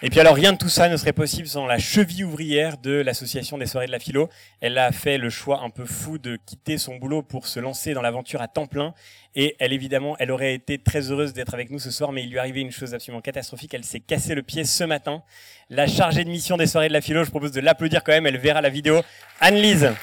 [0.03, 2.91] Et puis alors rien de tout ça ne serait possible sans la cheville ouvrière de
[2.91, 4.29] l'association des soirées de la philo.
[4.61, 7.95] Elle a fait le choix un peu fou de quitter son boulot pour se lancer
[7.95, 8.93] dans l'aventure à temps plein.
[9.33, 12.29] Et elle évidemment, elle aurait été très heureuse d'être avec nous ce soir, mais il
[12.29, 13.73] lui arrivait une chose absolument catastrophique.
[13.73, 15.23] Elle s'est cassé le pied ce matin.
[15.71, 18.27] La chargée de mission des soirées de la philo, je propose de l'applaudir quand même.
[18.27, 19.01] Elle verra la vidéo.
[19.41, 19.95] Anne-Lise.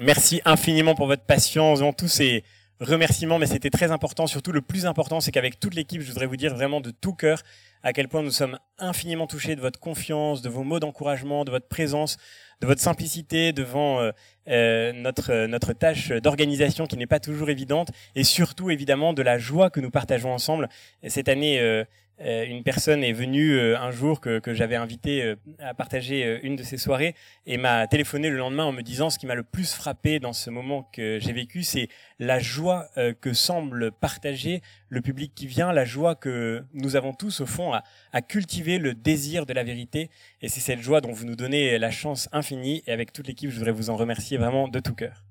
[0.00, 2.44] Merci infiniment pour votre patience, dans tous ces
[2.80, 4.26] remerciements, mais c'était très important.
[4.26, 7.14] Surtout, le plus important, c'est qu'avec toute l'équipe, je voudrais vous dire vraiment de tout
[7.14, 7.40] cœur
[7.82, 11.50] à quel point nous sommes infiniment touchés de votre confiance, de vos mots d'encouragement, de
[11.50, 12.18] votre présence,
[12.60, 14.10] de votre simplicité devant euh,
[14.48, 19.38] euh, notre notre tâche d'organisation qui n'est pas toujours évidente, et surtout évidemment de la
[19.38, 20.68] joie que nous partageons ensemble.
[21.06, 21.84] cette année, euh, euh,
[22.18, 26.56] une personne est venue euh, un jour que, que j'avais invité euh, à partager une
[26.56, 27.14] de ces soirées
[27.44, 30.32] et m'a téléphoné le lendemain en me disant ce qui m'a le plus frappé dans
[30.32, 31.88] ce moment que j'ai vécu, c'est
[32.18, 32.88] la joie
[33.20, 37.72] que semble partager le public qui vient, la joie que nous avons tous au fond
[37.72, 37.82] à,
[38.12, 40.10] à cultiver le désir de la vérité.
[40.40, 42.82] Et c'est cette joie dont vous nous donnez la chance infinie.
[42.86, 45.22] Et avec toute l'équipe, je voudrais vous en remercier vraiment de tout cœur.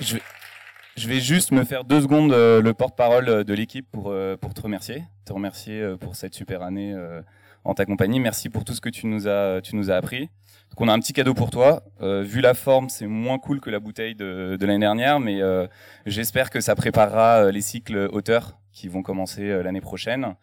[0.00, 0.22] Je vais,
[0.96, 4.36] je vais juste me faire deux secondes euh, le porte-parole euh, de l'équipe pour, euh,
[4.36, 5.04] pour te remercier.
[5.24, 7.22] Te remercier euh, pour cette super année euh,
[7.62, 8.18] en ta compagnie.
[8.18, 10.30] Merci pour tout ce que tu nous as, tu nous as appris.
[10.70, 11.84] Donc on a un petit cadeau pour toi.
[12.00, 15.40] Euh, vu la forme, c'est moins cool que la bouteille de, de l'année dernière, mais
[15.40, 15.68] euh,
[16.06, 20.34] j'espère que ça préparera euh, les cycles auteurs qui vont commencer euh, l'année prochaine.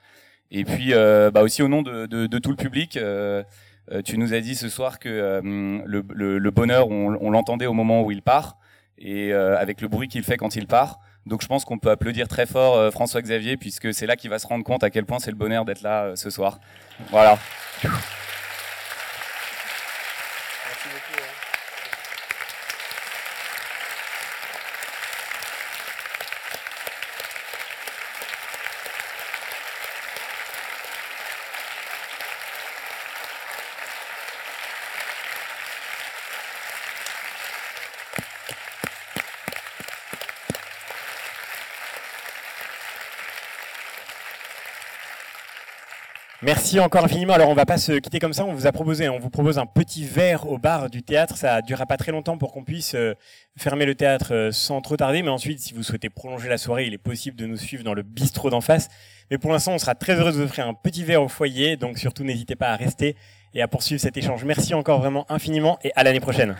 [0.49, 3.43] Et puis euh, bah aussi au nom de, de, de tout le public, euh,
[3.91, 5.41] euh, tu nous as dit ce soir que euh,
[5.85, 8.57] le, le, le bonheur, on, on l'entendait au moment où il part
[9.01, 10.99] et euh, avec le bruit qu'il fait quand il part.
[11.25, 14.29] Donc je pense qu'on peut applaudir très fort euh, François Xavier puisque c'est là qu'il
[14.29, 16.59] va se rendre compte à quel point c'est le bonheur d'être là euh, ce soir.
[17.09, 17.37] Voilà.
[46.53, 47.31] Merci encore infiniment.
[47.31, 48.43] Alors on va pas se quitter comme ça.
[48.43, 51.37] On vous a proposé, on vous propose un petit verre au bar du théâtre.
[51.37, 53.13] Ça durera pas très longtemps pour qu'on puisse euh,
[53.57, 55.21] fermer le théâtre euh, sans trop tarder.
[55.21, 57.93] Mais ensuite, si vous souhaitez prolonger la soirée, il est possible de nous suivre dans
[57.93, 58.89] le bistrot d'en face.
[59.29, 61.77] Mais pour l'instant, on sera très heureux de vous offrir un petit verre au foyer.
[61.77, 63.15] Donc surtout, n'hésitez pas à rester
[63.53, 64.43] et à poursuivre cet échange.
[64.43, 66.57] Merci encore vraiment infiniment et à l'année prochaine.